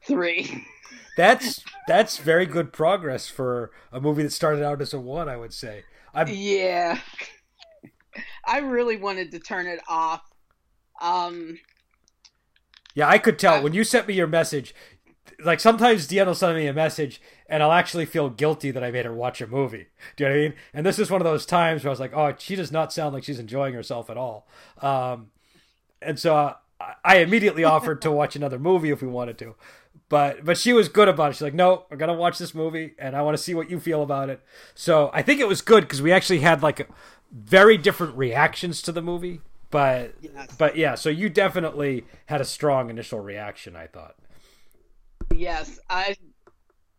[0.06, 0.66] three.
[1.16, 5.28] that's that's very good progress for a movie that started out as a one.
[5.28, 5.84] I would say.
[6.14, 6.28] I'm...
[6.28, 6.98] Yeah,
[8.46, 10.22] I really wanted to turn it off.
[11.00, 11.58] Um,
[12.94, 13.60] yeah, I could tell I...
[13.60, 14.74] when you sent me your message.
[15.42, 18.90] Like sometimes Deanna will send me a message and I'll actually feel guilty that I
[18.90, 19.88] made her watch a movie.
[20.16, 20.54] Do you know what I mean?
[20.72, 22.92] And this is one of those times where I was like, oh, she does not
[22.92, 24.46] sound like she's enjoying herself at all.
[24.80, 25.30] Um,
[26.00, 26.54] and so uh,
[27.04, 29.56] I immediately offered to watch another movie if we wanted to.
[30.08, 31.34] But but she was good about it.
[31.34, 33.80] She's like, no, I'm gonna watch this movie, and I want to see what you
[33.80, 34.42] feel about it.
[34.74, 36.88] So I think it was good because we actually had like
[37.32, 39.40] very different reactions to the movie
[39.74, 40.54] but yes.
[40.56, 43.74] but yeah, so you definitely had a strong initial reaction.
[43.74, 44.14] I thought.
[45.34, 46.14] Yes, I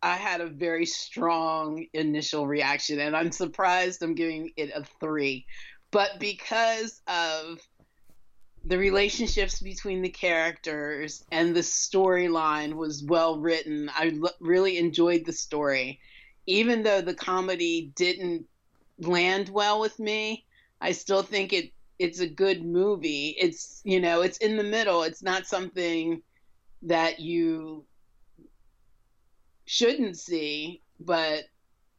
[0.02, 5.46] I had a very strong initial reaction, and I'm surprised I'm giving it a three.
[5.90, 7.60] But because of
[8.66, 15.24] the relationships between the characters and the storyline was well written, I l- really enjoyed
[15.24, 15.98] the story.
[16.46, 18.44] Even though the comedy didn't
[18.98, 20.44] land well with me,
[20.78, 23.36] I still think it it's a good movie.
[23.38, 25.02] It's you know, it's in the middle.
[25.02, 26.22] It's not something
[26.82, 27.84] that you
[29.64, 31.44] shouldn't see, but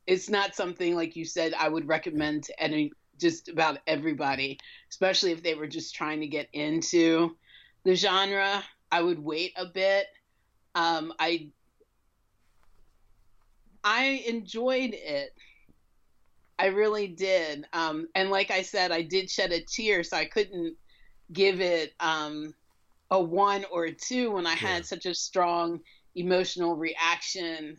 [0.05, 5.31] it's not something like you said I would recommend to any just about everybody, especially
[5.31, 7.35] if they were just trying to get into
[7.83, 8.63] the genre.
[8.91, 10.07] I would wait a bit.
[10.75, 11.49] Um, I
[13.83, 15.33] I enjoyed it.
[16.59, 17.65] I really did.
[17.73, 20.75] Um, and like I said, I did shed a tear, so I couldn't
[21.31, 22.53] give it um,
[23.11, 24.67] a one or a two when I yeah.
[24.67, 25.81] had such a strong
[26.15, 27.77] emotional reaction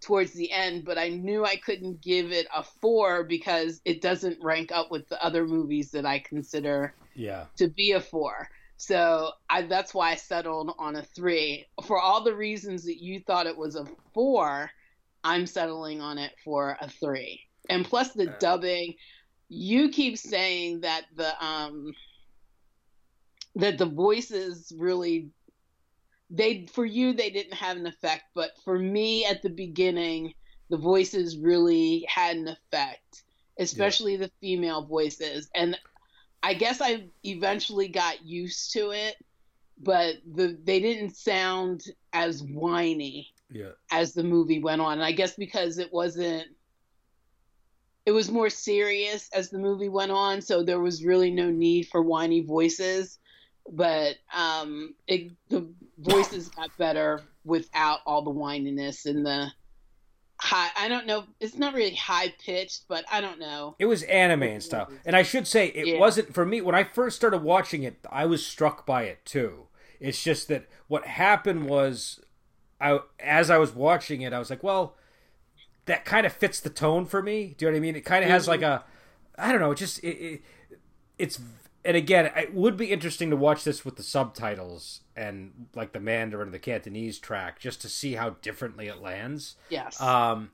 [0.00, 4.42] towards the end, but I knew I couldn't give it a four because it doesn't
[4.42, 7.44] rank up with the other movies that I consider yeah.
[7.56, 8.48] to be a four.
[8.76, 11.66] So I, that's why I settled on a three.
[11.84, 14.70] For all the reasons that you thought it was a four,
[15.22, 17.42] I'm settling on it for a three.
[17.70, 18.94] And plus the dubbing,
[19.48, 21.92] you keep saying that the um
[23.56, 25.30] that the voices really
[26.30, 30.34] they for you they didn't have an effect, but for me at the beginning,
[30.68, 33.24] the voices really had an effect,
[33.58, 34.26] especially yeah.
[34.26, 35.50] the female voices.
[35.54, 35.76] And
[36.42, 39.16] I guess I eventually got used to it,
[39.82, 43.72] but the they didn't sound as whiny yeah.
[43.90, 44.94] as the movie went on.
[44.94, 46.46] And I guess because it wasn't
[48.06, 51.88] it was more serious as the movie went on, so there was really no need
[51.88, 53.18] for whiny voices
[53.72, 59.48] but um, it, the voices got better without all the whininess and the
[60.38, 60.68] high.
[60.76, 61.24] I don't know.
[61.40, 63.76] It's not really high pitched, but I don't know.
[63.78, 64.90] It was anime and stuff.
[65.04, 65.98] And I should say, it yeah.
[65.98, 66.60] wasn't for me.
[66.60, 69.66] When I first started watching it, I was struck by it too.
[70.00, 72.20] It's just that what happened was,
[72.80, 74.96] I as I was watching it, I was like, well,
[75.86, 77.54] that kind of fits the tone for me.
[77.56, 77.96] Do you know what I mean?
[77.96, 78.84] It kind of has like a,
[79.38, 80.42] I don't know, it just it, it
[81.18, 81.40] it's
[81.84, 86.00] and again, it would be interesting to watch this with the subtitles and like the
[86.00, 89.56] Mandarin or the Cantonese track, just to see how differently it lands.
[89.70, 90.00] Yes.
[90.00, 90.50] Um,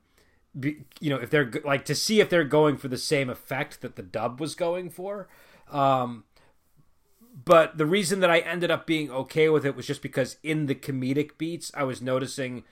[0.58, 3.80] be, you know, if they're like to see if they're going for the same effect
[3.80, 5.28] that the dub was going for.
[5.70, 6.24] Um,
[7.44, 10.66] but the reason that I ended up being okay with it was just because in
[10.66, 12.62] the comedic beats, I was noticing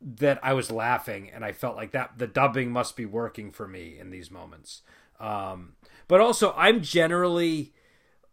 [0.00, 3.68] that I was laughing, and I felt like that the dubbing must be working for
[3.68, 4.82] me in these moments.
[5.18, 5.74] Um,
[6.08, 7.72] but also, I'm generally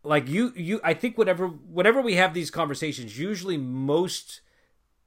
[0.04, 4.42] like you you I think whatever whenever we have these conversations, usually most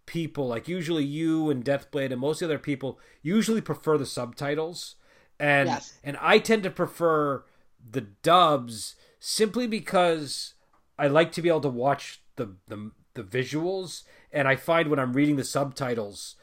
[0.07, 4.97] people, like usually you and Deathblade and most other people, usually prefer the subtitles.
[5.39, 5.99] And yes.
[6.05, 7.45] and I tend to prefer
[7.91, 10.55] the dubs simply because
[10.99, 14.03] I like to be able to watch the the, the visuals
[14.33, 16.37] and I find when I'm reading the subtitles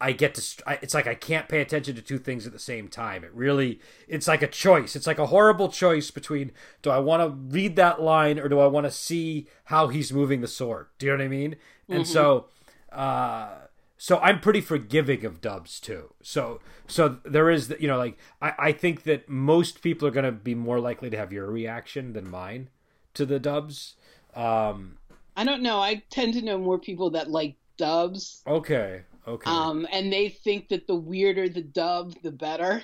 [0.00, 2.88] I get to it's like I can't pay attention to two things at the same
[2.88, 3.22] time.
[3.22, 4.96] It really it's like a choice.
[4.96, 8.60] It's like a horrible choice between do I want to read that line or do
[8.60, 10.86] I want to see how he's moving the sword?
[10.98, 11.52] Do you know what I mean?
[11.52, 11.92] Mm-hmm.
[11.92, 12.46] And so
[12.92, 13.50] uh
[13.98, 16.14] so I'm pretty forgiving of dubs too.
[16.22, 20.24] So so there is you know like I I think that most people are going
[20.24, 22.70] to be more likely to have your reaction than mine
[23.12, 23.96] to the dubs.
[24.34, 24.96] Um
[25.36, 25.78] I don't know.
[25.78, 28.42] I tend to know more people that like dubs.
[28.46, 29.02] Okay.
[29.30, 29.50] Okay.
[29.50, 32.82] Um, and they think that the weirder the dub, the better.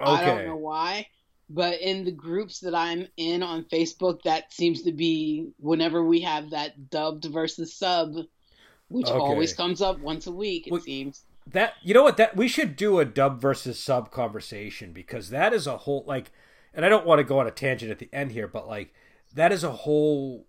[0.00, 0.10] Okay.
[0.10, 1.06] I don't know why,
[1.48, 6.20] but in the groups that I'm in on Facebook, that seems to be whenever we
[6.20, 8.14] have that dubbed versus sub,
[8.88, 9.18] which okay.
[9.18, 10.66] always comes up once a week.
[10.66, 14.10] It well, seems that you know what that we should do a dub versus sub
[14.10, 16.32] conversation because that is a whole like,
[16.74, 18.92] and I don't want to go on a tangent at the end here, but like
[19.34, 20.46] that is a whole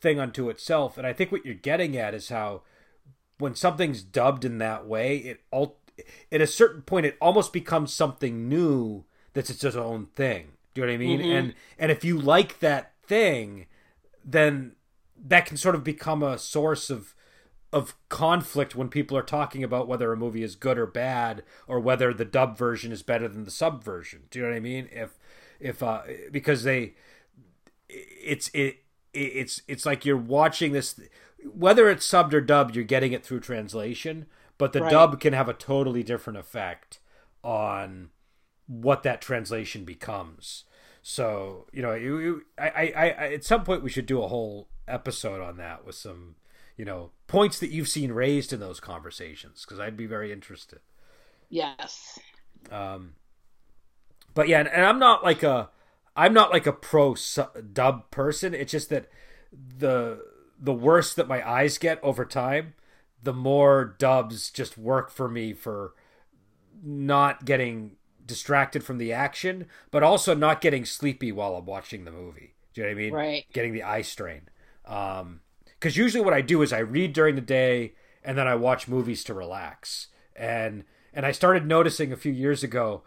[0.00, 0.96] thing unto itself.
[0.96, 2.62] And I think what you're getting at is how
[3.38, 5.78] when something's dubbed in that way, it all
[6.30, 10.52] at a certain point it almost becomes something new that's its own thing.
[10.74, 11.20] Do you know what I mean?
[11.20, 11.30] Mm-hmm.
[11.30, 13.66] And and if you like that thing,
[14.24, 14.72] then
[15.16, 17.14] that can sort of become a source of
[17.72, 21.80] of conflict when people are talking about whether a movie is good or bad or
[21.80, 24.22] whether the dub version is better than the sub version.
[24.30, 24.88] Do you know what I mean?
[24.92, 25.18] If
[25.60, 26.94] if uh because they
[27.88, 28.78] it's it
[29.12, 31.00] it's it's like you're watching this
[31.54, 34.26] whether it's subbed or dubbed, you're getting it through translation,
[34.58, 34.90] but the right.
[34.90, 37.00] dub can have a totally different effect
[37.42, 38.10] on
[38.66, 40.64] what that translation becomes.
[41.02, 44.28] So you know, you, you, I, I, I, at some point we should do a
[44.28, 46.36] whole episode on that with some,
[46.76, 50.80] you know, points that you've seen raised in those conversations because I'd be very interested.
[51.48, 52.18] Yes.
[52.70, 53.14] Um,
[54.34, 55.70] but yeah, and, and I'm not like a,
[56.16, 57.14] I'm not like a pro
[57.72, 58.54] dub person.
[58.54, 59.08] It's just that
[59.52, 60.20] the
[60.58, 62.74] the worse that my eyes get over time,
[63.22, 65.94] the more dubs just work for me for
[66.82, 72.10] not getting distracted from the action, but also not getting sleepy while I'm watching the
[72.10, 72.54] movie.
[72.74, 73.12] Do you know what I mean?
[73.14, 73.46] Right.
[73.52, 74.48] Getting the eye strain.
[74.84, 75.40] Um,
[75.78, 77.94] Because usually what I do is I read during the day
[78.24, 80.08] and then I watch movies to relax.
[80.34, 83.02] And and I started noticing a few years ago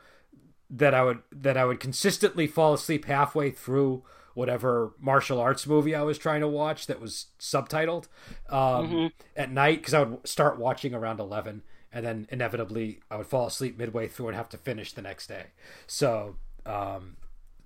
[0.70, 4.04] that I would that I would consistently fall asleep halfway through
[4.40, 8.08] whatever martial arts movie I was trying to watch that was subtitled
[8.50, 9.08] um, mm-hmm.
[9.36, 11.62] at night because I would start watching around eleven
[11.92, 15.28] and then inevitably I would fall asleep midway through and have to finish the next
[15.28, 15.48] day.
[15.88, 17.18] So um,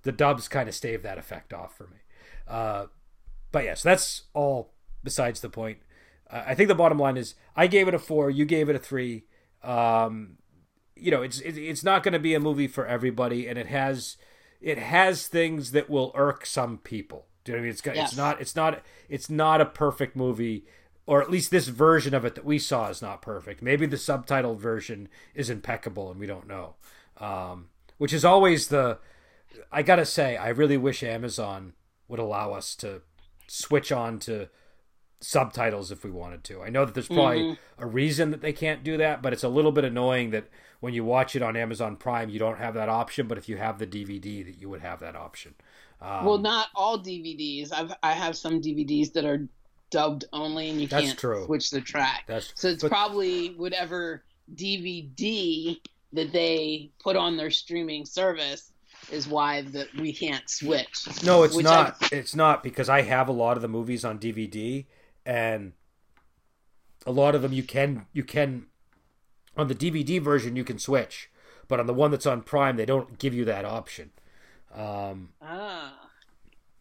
[0.02, 1.98] the dubs kind of stave that effect off for me.
[2.48, 2.86] Uh,
[3.52, 4.72] but yeah, so that's all
[5.04, 5.78] besides the point.
[6.28, 8.76] Uh, I think the bottom line is I gave it a four, you gave it
[8.76, 9.24] a three.
[9.62, 10.38] Um,
[10.96, 13.68] you know, it's it, it's not going to be a movie for everybody, and it
[13.68, 14.16] has
[14.64, 17.26] it has things that will irk some people.
[17.44, 17.70] Do you know what I mean?
[17.72, 18.08] It's got, yes.
[18.08, 20.64] it's not it's not it's not a perfect movie
[21.06, 23.60] or at least this version of it that we saw is not perfect.
[23.60, 26.76] Maybe the subtitled version is impeccable and we don't know.
[27.18, 27.66] Um,
[27.98, 28.98] which is always the.
[29.70, 31.74] I gotta say, I really wish Amazon
[32.08, 33.02] would allow us to
[33.46, 34.48] switch on to
[35.20, 36.62] subtitles if we wanted to.
[36.62, 37.82] I know that there's probably mm-hmm.
[37.82, 40.48] a reason that they can't do that, but it's a little bit annoying that
[40.80, 43.26] when you watch it on Amazon Prime, you don't have that option.
[43.26, 45.54] But if you have the DVD, that you would have that option.
[46.00, 47.72] Um, well, not all DVDs.
[47.72, 49.48] I've I have some DVDs that are
[49.90, 51.44] dubbed only, and you can't true.
[51.46, 52.24] switch the track.
[52.26, 55.80] That's, so it's but, probably whatever DVD
[56.12, 58.72] that they put on their streaming service
[59.10, 61.06] is why that we can't switch.
[61.24, 61.96] No, it's not.
[62.00, 62.08] I...
[62.12, 64.86] It's not because I have a lot of the movies on DVD,
[65.24, 65.72] and
[67.06, 68.66] a lot of them you can you can
[69.56, 71.30] on the DVD version you can switch,
[71.68, 74.10] but on the one that's on Prime they don't give you that option.
[74.74, 76.10] Um, ah,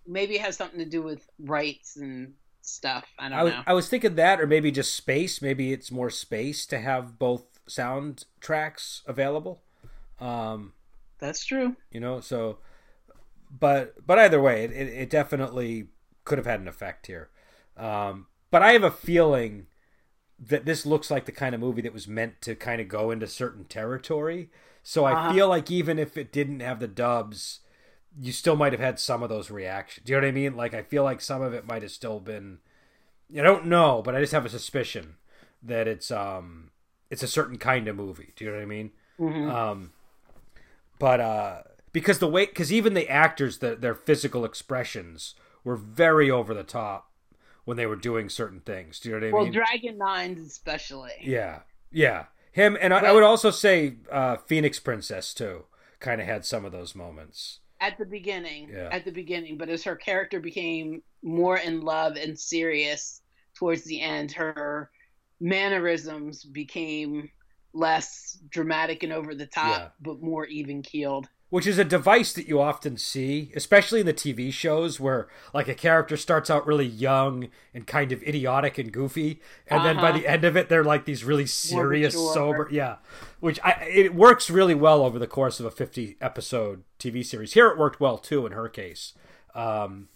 [0.07, 3.05] maybe it has something to do with rights and stuff.
[3.19, 3.63] I don't I was, know.
[3.67, 5.41] I was thinking that, or maybe just space.
[5.41, 9.61] Maybe it's more space to have both sound tracks available.
[10.19, 10.74] Um,
[11.19, 11.76] That's true.
[11.91, 12.57] You know, so,
[13.51, 15.88] but but either way, it, it, it definitely
[16.26, 17.30] could have had an effect here.
[17.78, 19.67] Um, but I have a feeling
[20.48, 23.12] that this looks like the kind of movie that was meant to kind of go
[23.12, 24.50] into certain territory.
[24.82, 25.34] So I uh-huh.
[25.34, 27.62] feel like even if it didn't have the dubs,
[28.20, 30.06] you still might have had some of those reactions.
[30.06, 30.56] Do you know what I mean?
[30.56, 32.60] Like I feel like some of it might have still been
[33.36, 35.16] I don't know, but I just have a suspicion
[35.62, 36.72] that it's um
[37.10, 38.34] it's a certain kind of movie.
[38.36, 38.91] Do you know what I mean?
[39.20, 39.50] Mm-hmm.
[39.50, 39.91] Um
[41.00, 41.62] but uh
[41.94, 46.64] because the way cuz even the actors the, their physical expressions were very over the
[46.64, 47.12] top
[47.66, 48.99] when they were doing certain things.
[48.99, 49.53] Do you know what I well, mean?
[49.53, 51.11] Well, Dragon Nines especially.
[51.22, 51.59] Yeah.
[51.91, 52.26] Yeah.
[52.51, 55.66] Him and I, I would also say uh Phoenix Princess too
[55.99, 58.89] kind of had some of those moments at the beginning yeah.
[58.91, 63.22] at the beginning but as her character became more in love and serious
[63.55, 64.89] towards the end her
[65.39, 67.30] mannerisms became
[67.74, 69.88] less dramatic and over the top yeah.
[70.01, 74.14] but more even keeled which is a device that you often see, especially in the
[74.14, 78.91] TV shows where like a character starts out really young and kind of idiotic and
[78.91, 79.86] goofy, and uh-huh.
[79.86, 80.18] then by uh-huh.
[80.18, 82.95] the end of it they're like these really serious, sober, yeah.
[83.39, 87.54] Which I it works really well over the course of a fifty episode TV series.
[87.54, 89.14] Here it worked well too in her case.
[89.54, 90.08] Um,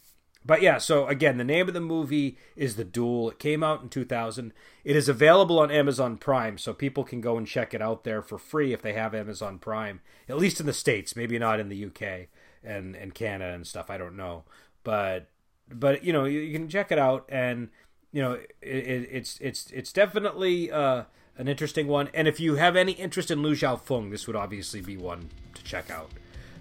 [0.48, 3.32] but yeah, so again, the name of the movie is The Duel.
[3.32, 4.54] It came out in 2000.
[4.86, 8.22] It is available on Amazon Prime, so people can go and check it out there
[8.22, 11.68] for free if they have Amazon Prime, at least in the States, maybe not in
[11.68, 12.30] the UK
[12.64, 13.90] and, and Canada and stuff.
[13.90, 14.46] I don't know.
[14.86, 15.28] But,
[15.70, 17.68] but you know, you, you can check it out, and,
[18.14, 21.04] you know, it, it, it's, it's, it's definitely uh,
[21.38, 22.10] an interesting one.
[22.14, 25.64] And if you have any interest in Lu Xiaofeng, this would obviously be one to
[25.64, 26.10] check out.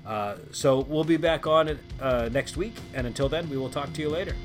[0.06, 3.68] Uh, so we'll be back on it uh, next week, and until then, we will
[3.68, 4.36] talk to you later.